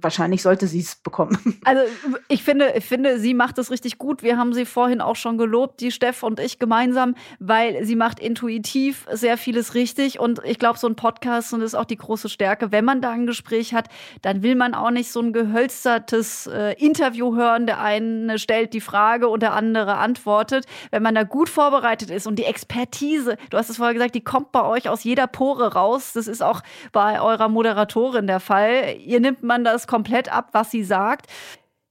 wahrscheinlich 0.00 0.42
sollte 0.42 0.66
sie 0.66 0.80
es 0.80 0.96
bekommen. 0.96 1.38
Also 1.64 1.82
ich 2.28 2.44
finde, 2.44 2.72
ich 2.76 2.84
finde, 2.84 3.18
sie 3.18 3.34
macht 3.34 3.58
es 3.58 3.70
richtig 3.70 3.98
gut. 3.98 4.22
Wir 4.22 4.38
haben 4.38 4.54
sie 4.54 4.64
vorhin 4.64 5.02
auch 5.02 5.16
schon 5.16 5.36
gelobt, 5.36 5.80
die 5.80 5.90
Steff 5.90 6.22
und 6.22 6.40
ich 6.40 6.58
gemeinsam, 6.58 7.14
weil 7.40 7.84
sie 7.84 7.96
macht 7.96 8.20
intuitiv 8.20 9.06
sehr 9.12 9.36
vieles 9.36 9.74
richtig. 9.74 10.18
Und 10.18 10.40
ich 10.44 10.58
glaube, 10.58 10.78
so 10.78 10.86
ein 10.86 10.94
Podcast, 10.94 11.52
und 11.52 11.60
ist 11.60 11.74
auch 11.74 11.84
die 11.84 11.96
große 11.96 12.30
Stärke, 12.30 12.72
wenn 12.72 12.86
man 12.86 13.02
da 13.02 13.10
ein 13.10 13.26
Gespräch 13.26 13.74
hat, 13.74 13.88
dann 14.22 14.42
will 14.42 14.54
man 14.54 14.72
auch 14.72 14.90
nicht 14.90 15.12
so 15.12 15.20
ein 15.20 15.34
gehölzertes 15.34 16.46
äh, 16.46 16.72
Interview 16.74 17.36
hören. 17.36 17.66
Der 17.66 17.80
eine 17.80 18.38
stellt 18.38 18.72
die 18.72 18.80
Frage 18.80 19.28
und 19.28 19.42
der 19.42 19.52
andere 19.52 19.96
antwortet. 19.96 20.64
Wenn 20.90 21.02
man 21.02 21.14
da 21.14 21.24
gut 21.24 21.50
vorbereitet 21.50 22.08
ist 22.10 22.26
und 22.26 22.36
die 22.36 22.44
Expertise, 22.44 23.36
du 23.50 23.58
hast 23.58 23.68
es 23.68 23.76
vorher 23.76 23.94
gesagt, 23.94 24.14
die 24.14 24.24
kommt 24.24 24.52
bei 24.52 24.64
euch 24.64 24.88
aus 24.88 25.04
jeder 25.04 25.26
Pore 25.26 25.74
raus. 25.74 26.12
Das 26.14 26.28
ist 26.28 26.42
auch 26.42 26.62
bei 26.92 27.20
eurer 27.20 27.48
Moderatorin 27.48 28.26
der 28.26 28.40
Fall. 28.40 28.96
Ihr 29.04 29.20
nimmt 29.20 29.42
man 29.42 29.64
das 29.64 29.87
komplett 29.88 30.32
ab, 30.32 30.50
was 30.52 30.70
sie 30.70 30.84
sagt. 30.84 31.26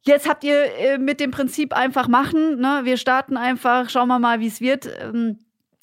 Jetzt 0.06 0.30
habt 0.30 0.46
ihr 0.46 0.74
äh, 0.78 0.98
mit 0.98 1.20
dem 1.20 1.32
Prinzip 1.32 1.74
einfach 1.74 2.08
machen. 2.08 2.62
Ne? 2.62 2.82
Wir 2.84 2.96
starten 2.96 3.36
einfach, 3.36 3.90
schauen 3.90 4.08
wir 4.08 4.20
mal, 4.20 4.40
wie 4.40 4.48
es 4.48 4.62
wird. 4.62 4.90
Ähm, 5.02 5.40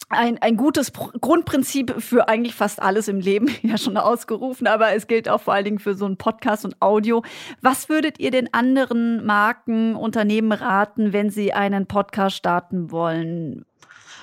ein, 0.09 0.39
ein 0.39 0.57
gutes 0.57 0.91
Pro 0.91 1.11
Grundprinzip 1.21 1.95
für 2.01 2.29
eigentlich 2.29 2.55
fast 2.55 2.81
alles 2.81 3.09
im 3.09 3.21
Leben, 3.21 3.49
ja 3.63 3.79
schon 3.79 3.97
ausgerufen, 3.97 4.67
aber 4.67 4.95
es 4.95 5.07
gilt 5.07 5.29
auch 5.29 5.41
vor 5.41 5.55
allen 5.55 5.65
Dingen 5.65 5.79
für 5.79 5.95
so 5.95 6.07
einen 6.07 6.17
Podcast 6.17 6.65
und 6.65 6.81
Audio. 6.81 7.23
Was 7.61 7.89
würdet 7.89 8.19
ihr 8.19 8.31
den 8.31 8.53
anderen 8.53 9.25
Marken, 9.25 9.95
Unternehmen 9.97 10.53
raten, 10.53 11.13
wenn 11.13 11.31
sie 11.31 11.53
einen 11.53 11.87
Podcast 11.87 12.37
starten 12.37 12.91
wollen? 12.91 13.65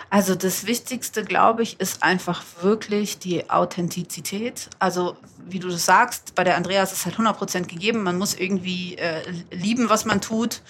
Also 0.09 0.35
das 0.35 0.65
Wichtigste, 0.65 1.23
glaube 1.23 1.63
ich, 1.63 1.79
ist 1.79 2.03
einfach 2.03 2.43
wirklich 2.61 3.19
die 3.19 3.49
Authentizität. 3.49 4.69
Also 4.79 5.17
wie 5.45 5.59
du 5.59 5.69
das 5.69 5.85
sagst, 5.85 6.35
bei 6.35 6.43
der 6.43 6.57
Andreas 6.57 6.91
ist 6.91 7.05
halt 7.05 7.15
100% 7.15 7.67
gegeben. 7.67 8.03
Man 8.03 8.17
muss 8.17 8.33
irgendwie 8.33 8.95
äh, 8.95 9.21
lieben, 9.51 9.89
was 9.89 10.05
man 10.05 10.21
tut. 10.21 10.61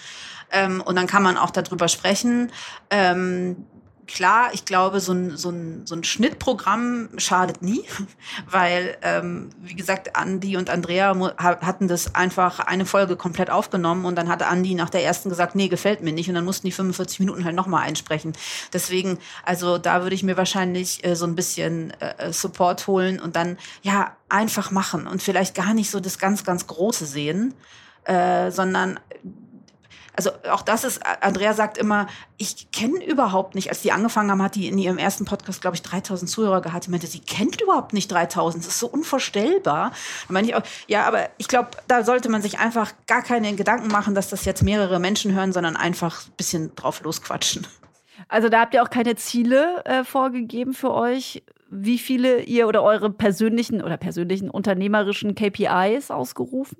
Ähm, 0.50 0.80
und 0.80 0.96
dann 0.96 1.06
kann 1.06 1.22
man 1.22 1.36
auch 1.36 1.50
darüber 1.50 1.88
sprechen. 1.88 2.52
Ähm, 2.90 3.64
klar, 4.06 4.50
ich 4.52 4.64
glaube, 4.64 5.00
so 5.00 5.12
ein, 5.12 5.36
so 5.36 5.50
ein, 5.50 5.86
so 5.86 5.94
ein 5.94 6.04
Schnittprogramm 6.04 7.08
schadet 7.16 7.62
nie, 7.62 7.84
weil, 8.50 8.96
ähm, 9.02 9.50
wie 9.60 9.74
gesagt, 9.74 10.16
Andi 10.16 10.56
und 10.56 10.70
Andrea 10.70 11.14
hatten 11.36 11.88
das 11.88 12.14
einfach 12.14 12.60
eine 12.60 12.86
Folge 12.86 13.16
komplett 13.16 13.50
aufgenommen 13.50 14.04
und 14.04 14.16
dann 14.16 14.28
hatte 14.28 14.46
Andi 14.46 14.74
nach 14.74 14.90
der 14.90 15.04
ersten 15.04 15.28
gesagt, 15.28 15.54
nee, 15.54 15.68
gefällt 15.68 16.02
mir 16.02 16.12
nicht 16.12 16.28
und 16.28 16.34
dann 16.34 16.44
mussten 16.44 16.66
die 16.66 16.72
45 16.72 17.20
Minuten 17.20 17.44
halt 17.44 17.54
nochmal 17.54 17.82
einsprechen. 17.82 18.32
Deswegen, 18.72 19.18
also 19.44 19.78
da 19.78 20.02
würde 20.02 20.14
ich 20.14 20.22
mir 20.22 20.36
wahrscheinlich 20.36 21.04
äh, 21.04 21.14
so 21.14 21.26
ein 21.26 21.34
bisschen 21.34 21.92
äh, 22.00 22.32
Support 22.32 22.86
holen 22.86 23.20
und 23.20 23.36
dann, 23.36 23.58
ja, 23.82 24.16
einfach 24.28 24.70
machen 24.70 25.06
und 25.06 25.22
vielleicht 25.22 25.54
gar 25.54 25.74
nicht 25.74 25.90
so 25.90 26.00
das 26.00 26.18
ganz, 26.18 26.42
ganz 26.44 26.66
Große 26.66 27.04
sehen, 27.04 27.54
äh, 28.04 28.50
sondern 28.50 28.98
also 30.14 30.30
auch 30.50 30.62
das 30.62 30.84
ist, 30.84 31.00
Andrea 31.20 31.54
sagt 31.54 31.78
immer, 31.78 32.06
ich 32.36 32.70
kenne 32.70 33.04
überhaupt 33.04 33.54
nicht, 33.54 33.70
als 33.70 33.80
die 33.80 33.92
angefangen 33.92 34.30
haben, 34.30 34.42
hat 34.42 34.54
die 34.56 34.68
in 34.68 34.76
ihrem 34.76 34.98
ersten 34.98 35.24
Podcast, 35.24 35.62
glaube 35.62 35.76
ich, 35.76 35.82
3000 35.82 36.30
Zuhörer 36.30 36.60
gehabt. 36.60 36.86
Die 36.86 36.90
meinte, 36.90 37.06
sie 37.06 37.20
kennt 37.20 37.60
überhaupt 37.60 37.92
nicht 37.92 38.10
3000. 38.12 38.62
Das 38.62 38.72
ist 38.72 38.78
so 38.78 38.88
unvorstellbar. 38.88 39.92
Da 40.28 40.32
meine 40.32 40.48
ich 40.48 40.54
auch, 40.54 40.62
ja, 40.86 41.04
aber 41.04 41.30
ich 41.38 41.48
glaube, 41.48 41.70
da 41.88 42.04
sollte 42.04 42.28
man 42.28 42.42
sich 42.42 42.58
einfach 42.58 42.92
gar 43.06 43.22
keine 43.22 43.54
Gedanken 43.54 43.88
machen, 43.88 44.14
dass 44.14 44.28
das 44.28 44.44
jetzt 44.44 44.62
mehrere 44.62 45.00
Menschen 45.00 45.32
hören, 45.32 45.52
sondern 45.52 45.76
einfach 45.76 46.26
ein 46.26 46.32
bisschen 46.36 46.74
drauf 46.74 47.02
losquatschen. 47.02 47.66
Also 48.28 48.48
da 48.48 48.60
habt 48.60 48.74
ihr 48.74 48.82
auch 48.82 48.90
keine 48.90 49.16
Ziele 49.16 49.82
äh, 49.84 50.04
vorgegeben 50.04 50.74
für 50.74 50.92
euch, 50.92 51.42
wie 51.70 51.98
viele 51.98 52.42
ihr 52.42 52.68
oder 52.68 52.82
eure 52.82 53.10
persönlichen 53.10 53.82
oder 53.82 53.96
persönlichen 53.96 54.50
unternehmerischen 54.50 55.34
KPIs 55.34 56.10
ausgerufen? 56.10 56.76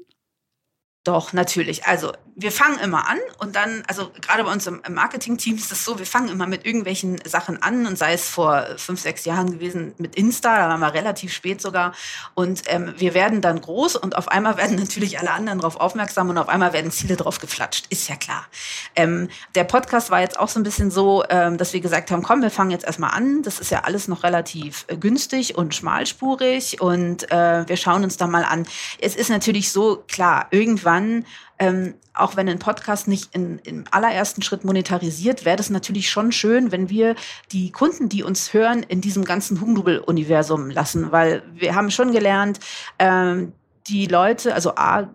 Doch, 1.04 1.32
natürlich. 1.32 1.84
Also 1.84 2.12
wir 2.36 2.52
fangen 2.52 2.78
immer 2.78 3.08
an 3.08 3.18
und 3.38 3.56
dann, 3.56 3.82
also 3.88 4.12
gerade 4.20 4.44
bei 4.44 4.52
uns 4.52 4.68
im, 4.68 4.80
Marketing-Team 4.88 5.56
ist 5.56 5.72
es 5.72 5.84
so, 5.84 5.98
wir 5.98 6.06
fangen 6.06 6.28
immer 6.28 6.46
mit 6.46 6.64
irgendwelchen 6.64 7.20
Sachen 7.26 7.60
an 7.60 7.86
und 7.86 7.98
sei 7.98 8.12
es 8.12 8.28
vor 8.28 8.64
fünf, 8.76 9.00
sechs 9.00 9.24
Jahren 9.24 9.50
gewesen 9.50 9.94
mit 9.98 10.14
Insta, 10.14 10.56
da 10.56 10.68
waren 10.68 10.78
wir 10.78 10.94
relativ 10.94 11.32
spät 11.32 11.60
sogar 11.60 11.92
und 12.34 12.62
ähm, 12.66 12.94
wir 12.96 13.14
werden 13.14 13.40
dann 13.40 13.60
groß 13.60 13.96
und 13.96 14.16
auf 14.16 14.28
einmal 14.28 14.56
werden 14.58 14.76
natürlich 14.76 15.18
alle 15.18 15.32
anderen 15.32 15.58
darauf 15.58 15.76
aufmerksam 15.76 16.30
und 16.30 16.38
auf 16.38 16.48
einmal 16.48 16.72
werden 16.72 16.92
Ziele 16.92 17.16
drauf 17.16 17.40
geflatscht, 17.40 17.86
ist 17.90 18.08
ja 18.08 18.14
klar. 18.14 18.46
Ähm, 18.94 19.28
der 19.56 19.64
Podcast 19.64 20.10
war 20.10 20.20
jetzt 20.20 20.38
auch 20.38 20.48
so 20.48 20.60
ein 20.60 20.62
bisschen 20.62 20.92
so, 20.92 21.24
ähm, 21.30 21.58
dass 21.58 21.72
wir 21.72 21.80
gesagt 21.80 22.12
haben, 22.12 22.22
komm, 22.22 22.42
wir 22.42 22.50
fangen 22.50 22.70
jetzt 22.70 22.84
erstmal 22.84 23.10
an, 23.10 23.42
das 23.42 23.58
ist 23.58 23.72
ja 23.72 23.80
alles 23.80 24.06
noch 24.06 24.22
relativ 24.22 24.84
äh, 24.86 24.96
günstig 24.96 25.58
und 25.58 25.74
schmalspurig 25.74 26.80
und 26.80 27.30
äh, 27.32 27.68
wir 27.68 27.76
schauen 27.76 28.04
uns 28.04 28.16
da 28.16 28.28
mal 28.28 28.44
an. 28.44 28.66
Es 29.00 29.16
ist 29.16 29.30
natürlich 29.30 29.72
so, 29.72 30.04
klar, 30.06 30.46
irgendwann 30.50 30.91
irgendwann, 30.92 31.24
ähm, 31.58 31.94
auch 32.14 32.36
wenn 32.36 32.48
ein 32.48 32.58
Podcast 32.58 33.08
nicht 33.08 33.34
in, 33.34 33.58
im 33.60 33.84
allerersten 33.90 34.42
Schritt 34.42 34.64
monetarisiert, 34.64 35.44
wäre 35.44 35.56
das 35.56 35.70
natürlich 35.70 36.10
schon 36.10 36.32
schön, 36.32 36.72
wenn 36.72 36.90
wir 36.90 37.14
die 37.52 37.70
Kunden, 37.70 38.08
die 38.08 38.22
uns 38.22 38.52
hören, 38.52 38.82
in 38.82 39.00
diesem 39.00 39.24
ganzen 39.24 39.60
Hugendubel-Universum 39.60 40.70
lassen, 40.70 41.12
weil 41.12 41.42
wir 41.54 41.74
haben 41.74 41.90
schon 41.90 42.12
gelernt, 42.12 42.60
ähm, 42.98 43.52
die 43.88 44.06
Leute, 44.06 44.54
also 44.54 44.74
A, 44.76 45.08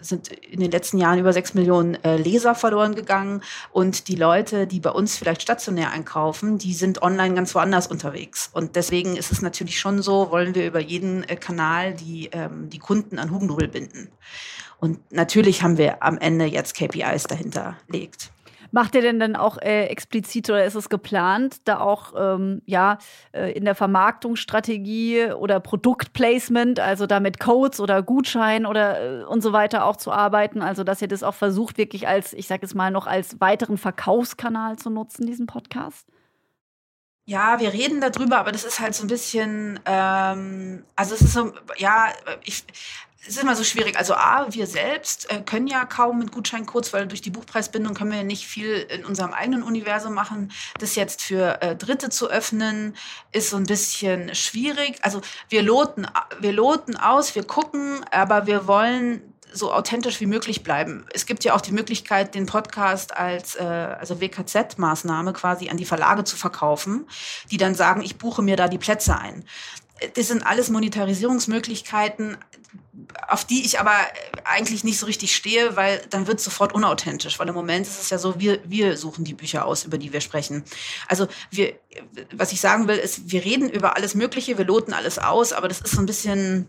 sind 0.00 0.28
in 0.28 0.60
den 0.60 0.70
letzten 0.70 0.98
Jahren 0.98 1.18
über 1.18 1.32
sechs 1.32 1.54
Millionen 1.54 1.94
äh, 2.02 2.16
Leser 2.16 2.54
verloren 2.54 2.94
gegangen 2.94 3.42
und 3.70 4.08
die 4.08 4.16
Leute, 4.16 4.66
die 4.66 4.80
bei 4.80 4.90
uns 4.90 5.16
vielleicht 5.16 5.42
stationär 5.42 5.90
einkaufen, 5.90 6.58
die 6.58 6.74
sind 6.74 7.02
online 7.02 7.34
ganz 7.34 7.54
woanders 7.54 7.86
unterwegs. 7.86 8.50
Und 8.52 8.76
deswegen 8.76 9.16
ist 9.16 9.32
es 9.32 9.42
natürlich 9.42 9.78
schon 9.78 10.02
so, 10.02 10.30
wollen 10.30 10.54
wir 10.54 10.66
über 10.66 10.80
jeden 10.80 11.22
äh, 11.28 11.36
Kanal 11.36 11.94
die, 11.94 12.30
ähm, 12.32 12.68
die 12.68 12.78
Kunden 12.78 13.18
an 13.18 13.30
Hugendubel 13.30 13.68
binden. 13.68 14.10
Und 14.82 14.98
natürlich 15.12 15.62
haben 15.62 15.78
wir 15.78 16.02
am 16.02 16.18
Ende 16.18 16.44
jetzt 16.44 16.74
KPIs 16.74 17.22
dahinter 17.28 17.76
legt. 17.86 18.32
Macht 18.72 18.96
ihr 18.96 19.00
denn 19.00 19.20
dann 19.20 19.36
auch 19.36 19.58
äh, 19.58 19.84
explizit 19.84 20.50
oder 20.50 20.64
ist 20.64 20.74
es 20.74 20.88
geplant, 20.88 21.58
da 21.68 21.78
auch 21.78 22.14
ähm, 22.18 22.62
ja 22.66 22.98
äh, 23.30 23.52
in 23.52 23.64
der 23.64 23.76
Vermarktungsstrategie 23.76 25.34
oder 25.34 25.60
Produktplacement, 25.60 26.80
also 26.80 27.06
da 27.06 27.20
mit 27.20 27.38
Codes 27.38 27.78
oder 27.78 28.02
Gutschein 28.02 28.66
oder 28.66 29.20
äh, 29.20 29.24
und 29.24 29.40
so 29.40 29.52
weiter 29.52 29.84
auch 29.84 29.98
zu 29.98 30.10
arbeiten? 30.10 30.62
Also 30.62 30.82
dass 30.82 31.00
ihr 31.00 31.06
das 31.06 31.22
auch 31.22 31.34
versucht, 31.34 31.78
wirklich 31.78 32.08
als, 32.08 32.32
ich 32.32 32.48
sage 32.48 32.66
es 32.66 32.74
mal, 32.74 32.90
noch 32.90 33.06
als 33.06 33.40
weiteren 33.40 33.78
Verkaufskanal 33.78 34.80
zu 34.80 34.90
nutzen, 34.90 35.28
diesen 35.28 35.46
Podcast? 35.46 36.08
Ja, 37.24 37.60
wir 37.60 37.72
reden 37.72 38.00
darüber, 38.00 38.38
aber 38.38 38.50
das 38.50 38.64
ist 38.64 38.80
halt 38.80 38.96
so 38.96 39.04
ein 39.04 39.08
bisschen, 39.08 39.78
ähm, 39.86 40.82
also 40.96 41.14
es 41.14 41.20
ist 41.20 41.34
so, 41.34 41.52
ja, 41.76 42.08
ich, 42.42 42.64
es 43.22 43.36
ist 43.36 43.42
immer 43.42 43.54
so 43.54 43.62
schwierig. 43.62 43.96
Also 43.96 44.14
A, 44.14 44.46
wir 44.50 44.66
selbst 44.66 45.30
äh, 45.30 45.42
können 45.42 45.68
ja 45.68 45.84
kaum 45.84 46.18
mit 46.18 46.32
Gutscheincodes, 46.32 46.92
weil 46.92 47.06
durch 47.06 47.22
die 47.22 47.30
Buchpreisbindung 47.30 47.94
können 47.94 48.10
wir 48.10 48.24
nicht 48.24 48.46
viel 48.46 48.74
in 48.74 49.04
unserem 49.04 49.32
eigenen 49.32 49.62
Universum 49.62 50.12
machen. 50.12 50.50
Das 50.80 50.96
jetzt 50.96 51.22
für 51.22 51.62
äh, 51.62 51.76
Dritte 51.76 52.10
zu 52.10 52.28
öffnen, 52.28 52.96
ist 53.30 53.50
so 53.50 53.56
ein 53.56 53.64
bisschen 53.64 54.34
schwierig. 54.34 54.98
Also 55.02 55.20
wir 55.48 55.62
loten, 55.62 56.06
wir 56.40 56.52
loten 56.52 56.96
aus, 56.96 57.36
wir 57.36 57.44
gucken, 57.44 58.04
aber 58.10 58.46
wir 58.46 58.66
wollen 58.66 59.22
so 59.52 59.72
authentisch 59.72 60.20
wie 60.20 60.26
möglich 60.26 60.62
bleiben. 60.62 61.04
Es 61.12 61.26
gibt 61.26 61.44
ja 61.44 61.54
auch 61.54 61.60
die 61.60 61.72
Möglichkeit, 61.72 62.34
den 62.34 62.46
Podcast 62.46 63.16
als 63.16 63.54
äh, 63.54 63.62
also 63.62 64.20
WKZ-Maßnahme 64.20 65.32
quasi 65.32 65.68
an 65.68 65.76
die 65.76 65.84
Verlage 65.84 66.24
zu 66.24 66.36
verkaufen, 66.36 67.06
die 67.50 67.56
dann 67.56 67.74
sagen, 67.74 68.02
ich 68.02 68.16
buche 68.16 68.42
mir 68.42 68.56
da 68.56 68.68
die 68.68 68.78
Plätze 68.78 69.18
ein. 69.18 69.44
Das 70.14 70.28
sind 70.28 70.44
alles 70.46 70.70
Monetarisierungsmöglichkeiten, 70.70 72.36
auf 73.28 73.44
die 73.44 73.64
ich 73.64 73.80
aber 73.80 73.94
eigentlich 74.44 74.84
nicht 74.84 74.98
so 74.98 75.06
richtig 75.06 75.34
stehe, 75.34 75.76
weil 75.76 76.02
dann 76.10 76.26
wird 76.26 76.38
es 76.38 76.44
sofort 76.44 76.74
unauthentisch, 76.74 77.38
weil 77.38 77.48
im 77.48 77.54
Moment 77.54 77.86
ist 77.86 78.00
es 78.00 78.10
ja 78.10 78.18
so, 78.18 78.38
wir, 78.38 78.60
wir 78.64 78.96
suchen 78.96 79.24
die 79.24 79.34
Bücher 79.34 79.64
aus, 79.64 79.84
über 79.84 79.98
die 79.98 80.12
wir 80.12 80.20
sprechen. 80.20 80.64
Also 81.08 81.26
wir, 81.50 81.74
was 82.32 82.52
ich 82.52 82.60
sagen 82.60 82.88
will, 82.88 82.96
ist, 82.96 83.30
wir 83.30 83.44
reden 83.44 83.68
über 83.70 83.96
alles 83.96 84.14
Mögliche, 84.14 84.58
wir 84.58 84.64
loten 84.64 84.92
alles 84.92 85.18
aus, 85.18 85.52
aber 85.52 85.68
das 85.68 85.80
ist 85.80 85.92
so 85.92 86.00
ein 86.00 86.06
bisschen, 86.06 86.66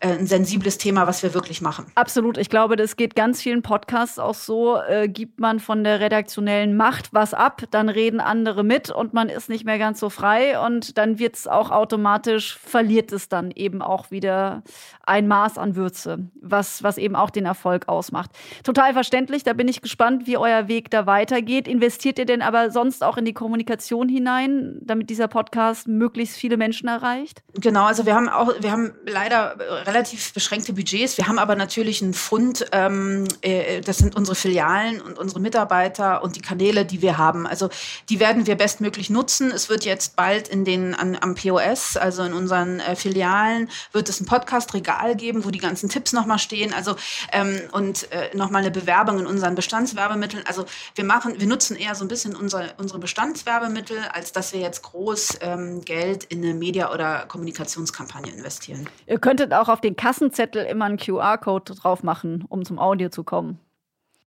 ein 0.00 0.26
sensibles 0.26 0.78
Thema, 0.78 1.06
was 1.06 1.22
wir 1.22 1.34
wirklich 1.34 1.60
machen. 1.60 1.86
Absolut. 1.94 2.38
Ich 2.38 2.50
glaube, 2.50 2.76
das 2.76 2.96
geht 2.96 3.16
ganz 3.16 3.42
vielen 3.42 3.62
Podcasts 3.62 4.18
auch 4.18 4.34
so. 4.34 4.80
Äh, 4.80 5.08
gibt 5.08 5.40
man 5.40 5.58
von 5.58 5.82
der 5.82 6.00
redaktionellen 6.00 6.76
Macht 6.76 7.12
was 7.12 7.34
ab, 7.34 7.62
dann 7.70 7.88
reden 7.88 8.20
andere 8.20 8.62
mit 8.62 8.90
und 8.90 9.12
man 9.12 9.28
ist 9.28 9.48
nicht 9.48 9.64
mehr 9.64 9.78
ganz 9.78 9.98
so 9.98 10.10
frei 10.10 10.60
und 10.64 10.98
dann 10.98 11.18
wird 11.18 11.36
es 11.36 11.48
auch 11.48 11.70
automatisch, 11.70 12.58
verliert 12.58 13.12
es 13.12 13.28
dann 13.28 13.50
eben 13.50 13.82
auch 13.82 14.10
wieder 14.10 14.62
ein 15.04 15.26
Maß 15.26 15.58
an 15.58 15.74
Würze, 15.74 16.28
was, 16.40 16.82
was 16.82 16.98
eben 16.98 17.16
auch 17.16 17.30
den 17.30 17.46
Erfolg 17.46 17.88
ausmacht. 17.88 18.30
Total 18.62 18.92
verständlich. 18.92 19.42
Da 19.42 19.52
bin 19.52 19.66
ich 19.66 19.82
gespannt, 19.82 20.26
wie 20.26 20.36
euer 20.36 20.68
Weg 20.68 20.90
da 20.90 21.06
weitergeht. 21.06 21.66
Investiert 21.66 22.18
ihr 22.18 22.26
denn 22.26 22.42
aber 22.42 22.70
sonst 22.70 23.02
auch 23.02 23.16
in 23.16 23.24
die 23.24 23.32
Kommunikation 23.32 24.08
hinein, 24.08 24.78
damit 24.82 25.10
dieser 25.10 25.28
Podcast 25.28 25.88
möglichst 25.88 26.36
viele 26.36 26.56
Menschen 26.56 26.88
erreicht? 26.88 27.42
Genau. 27.54 27.84
Also 27.84 28.06
wir 28.06 28.14
haben 28.14 28.28
auch, 28.28 28.52
wir 28.60 28.70
haben 28.70 28.92
leider 29.06 29.56
relativ 29.88 30.32
beschränkte 30.34 30.74
Budgets. 30.74 31.16
Wir 31.16 31.26
haben 31.26 31.38
aber 31.38 31.56
natürlich 31.56 32.02
einen 32.02 32.14
Fund. 32.14 32.66
Ähm, 32.72 33.26
äh, 33.40 33.80
das 33.80 33.98
sind 33.98 34.14
unsere 34.14 34.34
Filialen 34.34 35.00
und 35.00 35.18
unsere 35.18 35.40
Mitarbeiter 35.40 36.22
und 36.22 36.36
die 36.36 36.42
Kanäle, 36.42 36.84
die 36.84 37.00
wir 37.00 37.16
haben. 37.16 37.46
Also 37.46 37.70
die 38.10 38.20
werden 38.20 38.46
wir 38.46 38.54
bestmöglich 38.56 39.08
nutzen. 39.08 39.50
Es 39.50 39.68
wird 39.68 39.84
jetzt 39.84 40.14
bald 40.14 40.48
in 40.48 40.64
den 40.64 40.94
an, 40.94 41.16
am 41.20 41.34
POS, 41.34 41.96
also 41.96 42.22
in 42.22 42.34
unseren 42.34 42.80
äh, 42.80 42.96
Filialen, 42.96 43.70
wird 43.92 44.08
es 44.08 44.20
ein 44.20 44.26
Podcast-Regal 44.26 45.16
geben, 45.16 45.44
wo 45.44 45.50
die 45.50 45.58
ganzen 45.58 45.88
Tipps 45.88 46.12
nochmal 46.12 46.38
stehen. 46.38 46.74
Also 46.74 46.96
ähm, 47.32 47.60
und 47.72 48.12
äh, 48.12 48.36
nochmal 48.36 48.62
eine 48.62 48.70
Bewerbung 48.70 49.18
in 49.18 49.26
unseren 49.26 49.54
Bestandswerbemitteln. 49.54 50.44
Also 50.46 50.66
wir 50.94 51.04
machen, 51.04 51.40
wir 51.40 51.46
nutzen 51.46 51.76
eher 51.76 51.94
so 51.94 52.04
ein 52.04 52.08
bisschen 52.08 52.36
unsere, 52.36 52.74
unsere 52.76 52.98
Bestandswerbemittel, 52.98 53.98
als 54.12 54.32
dass 54.32 54.52
wir 54.52 54.60
jetzt 54.60 54.82
groß 54.82 55.38
ähm, 55.40 55.80
Geld 55.84 56.24
in 56.24 56.44
eine 56.44 56.54
Media- 56.54 56.92
oder 56.92 57.24
Kommunikationskampagne 57.26 58.32
investieren. 58.32 58.88
Ihr 59.06 59.18
könntet 59.18 59.52
auch 59.52 59.68
auf 59.68 59.77
den 59.80 59.96
Kassenzettel 59.96 60.64
immer 60.64 60.86
einen 60.86 60.98
QR-Code 60.98 61.74
drauf 61.74 62.02
machen, 62.02 62.44
um 62.48 62.64
zum 62.64 62.78
Audio 62.78 63.08
zu 63.08 63.24
kommen. 63.24 63.60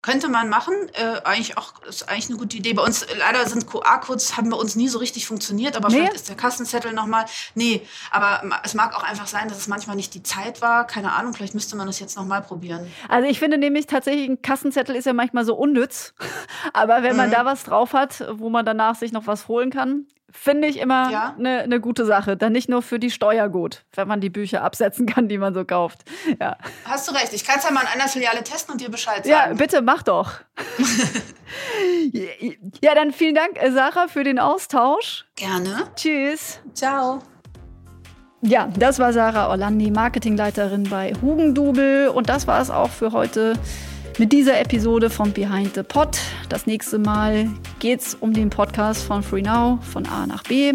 Könnte 0.03 0.29
man 0.29 0.47
machen, 0.47 0.73
äh, 0.93 1.21
eigentlich 1.25 1.57
auch, 1.57 1.81
ist 1.83 2.07
eigentlich 2.07 2.29
eine 2.29 2.37
gute 2.37 2.55
Idee. 2.55 2.73
Bei 2.73 2.83
uns, 2.83 3.05
leider 3.17 3.45
sind 3.45 3.67
QR-Codes, 3.67 4.37
haben 4.37 4.51
bei 4.51 4.55
uns 4.55 4.75
nie 4.75 4.87
so 4.87 4.99
richtig 4.99 5.25
funktioniert, 5.25 5.75
aber 5.75 5.89
nee. 5.89 5.95
vielleicht 5.95 6.13
ist 6.13 6.29
der 6.29 6.37
Kassenzettel 6.37 6.93
nochmal, 6.93 7.25
nee, 7.55 7.81
aber 8.11 8.41
es 8.63 8.73
mag 8.73 8.95
auch 8.95 9.03
einfach 9.03 9.27
sein, 9.27 9.49
dass 9.49 9.57
es 9.57 9.67
manchmal 9.67 9.95
nicht 9.95 10.13
die 10.13 10.23
Zeit 10.23 10.61
war, 10.61 10.85
keine 10.85 11.13
Ahnung, 11.13 11.33
vielleicht 11.33 11.55
müsste 11.55 11.75
man 11.75 11.87
das 11.87 11.99
jetzt 11.99 12.15
nochmal 12.15 12.41
probieren. 12.41 12.89
Also 13.09 13.27
ich 13.27 13.39
finde 13.39 13.57
nämlich 13.57 13.87
tatsächlich, 13.87 14.29
ein 14.29 14.41
Kassenzettel 14.41 14.95
ist 14.95 15.05
ja 15.05 15.13
manchmal 15.13 15.43
so 15.43 15.55
unnütz, 15.55 16.13
aber 16.73 17.01
wenn 17.01 17.17
man 17.17 17.29
mhm. 17.29 17.33
da 17.33 17.45
was 17.45 17.63
drauf 17.63 17.93
hat, 17.93 18.23
wo 18.33 18.49
man 18.49 18.65
danach 18.65 18.95
sich 18.95 19.11
noch 19.11 19.25
was 19.25 19.47
holen 19.47 19.71
kann, 19.71 20.05
Finde 20.29 20.67
ich 20.67 20.79
immer 20.79 21.05
eine 21.05 21.13
ja. 21.13 21.35
Ne, 21.37 21.67
ne 21.67 21.79
gute 21.79 22.05
Sache. 22.05 22.35
Dann 22.35 22.51
nicht 22.51 22.67
nur 22.67 22.81
für 22.81 22.99
die 22.99 23.11
Steuer 23.11 23.47
gut, 23.47 23.85
wenn 23.93 24.07
man 24.07 24.19
die 24.19 24.29
Bücher 24.29 24.61
absetzen 24.61 25.05
kann, 25.05 25.29
die 25.29 25.37
man 25.37 25.53
so 25.53 25.63
kauft. 25.63 26.03
Ja. 26.39 26.57
Hast 26.83 27.07
du 27.07 27.13
recht. 27.13 27.31
Ich 27.33 27.45
kann 27.45 27.59
es 27.59 27.63
ja 27.63 27.71
mal 27.71 27.81
in 27.81 27.87
einer 27.87 28.09
Filiale 28.09 28.43
testen 28.43 28.73
und 28.73 28.81
dir 28.81 28.89
Bescheid 28.89 29.25
sagen. 29.25 29.29
Ja, 29.29 29.53
bitte 29.53 29.81
mach 29.81 30.03
doch. 30.03 30.33
ja, 32.81 32.95
dann 32.95 33.13
vielen 33.13 33.35
Dank, 33.35 33.61
äh, 33.61 33.71
Sarah, 33.71 34.07
für 34.07 34.23
den 34.23 34.37
Austausch. 34.37 35.25
Gerne. 35.35 35.83
Tschüss. 35.95 36.59
Ciao. 36.73 37.19
Ja, 38.41 38.69
das 38.77 38.99
war 38.99 39.13
Sarah 39.13 39.49
Orlandi, 39.49 39.89
Marketingleiterin 39.91 40.83
bei 40.89 41.13
Hugendubel. 41.21 42.09
Und 42.09 42.29
das 42.29 42.47
war 42.47 42.61
es 42.61 42.69
auch 42.69 42.89
für 42.89 43.11
heute 43.11 43.53
mit 44.17 44.31
dieser 44.31 44.59
Episode 44.59 45.09
von 45.09 45.31
Behind 45.31 45.75
the 45.75 45.83
Pod. 45.83 46.17
Das 46.49 46.65
nächste 46.65 46.97
Mal 46.97 47.49
geht 47.79 48.01
es 48.01 48.15
um 48.15 48.33
den 48.33 48.49
Podcast 48.49 49.03
von 49.03 49.21
Free 49.21 49.41
Now 49.41 49.79
von 49.81 50.05
A 50.07 50.25
nach 50.25 50.43
B. 50.43 50.73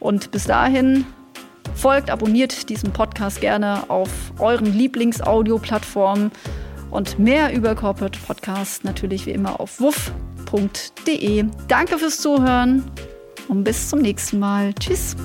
Und 0.00 0.30
bis 0.30 0.44
dahin 0.44 1.06
folgt, 1.74 2.10
abonniert 2.10 2.68
diesen 2.68 2.92
Podcast 2.92 3.40
gerne 3.40 3.88
auf 3.88 4.10
euren 4.38 4.72
Lieblings-Audio-Plattformen 4.72 6.30
und 6.90 7.18
mehr 7.18 7.54
über 7.54 7.74
Corporate 7.74 8.18
Podcast 8.26 8.84
natürlich 8.84 9.26
wie 9.26 9.32
immer 9.32 9.60
auf 9.60 9.80
wuff.de. 9.80 11.44
Danke 11.68 11.98
fürs 11.98 12.20
Zuhören 12.20 12.84
und 13.48 13.64
bis 13.64 13.88
zum 13.88 14.00
nächsten 14.00 14.38
Mal. 14.38 14.74
Tschüss. 14.74 15.16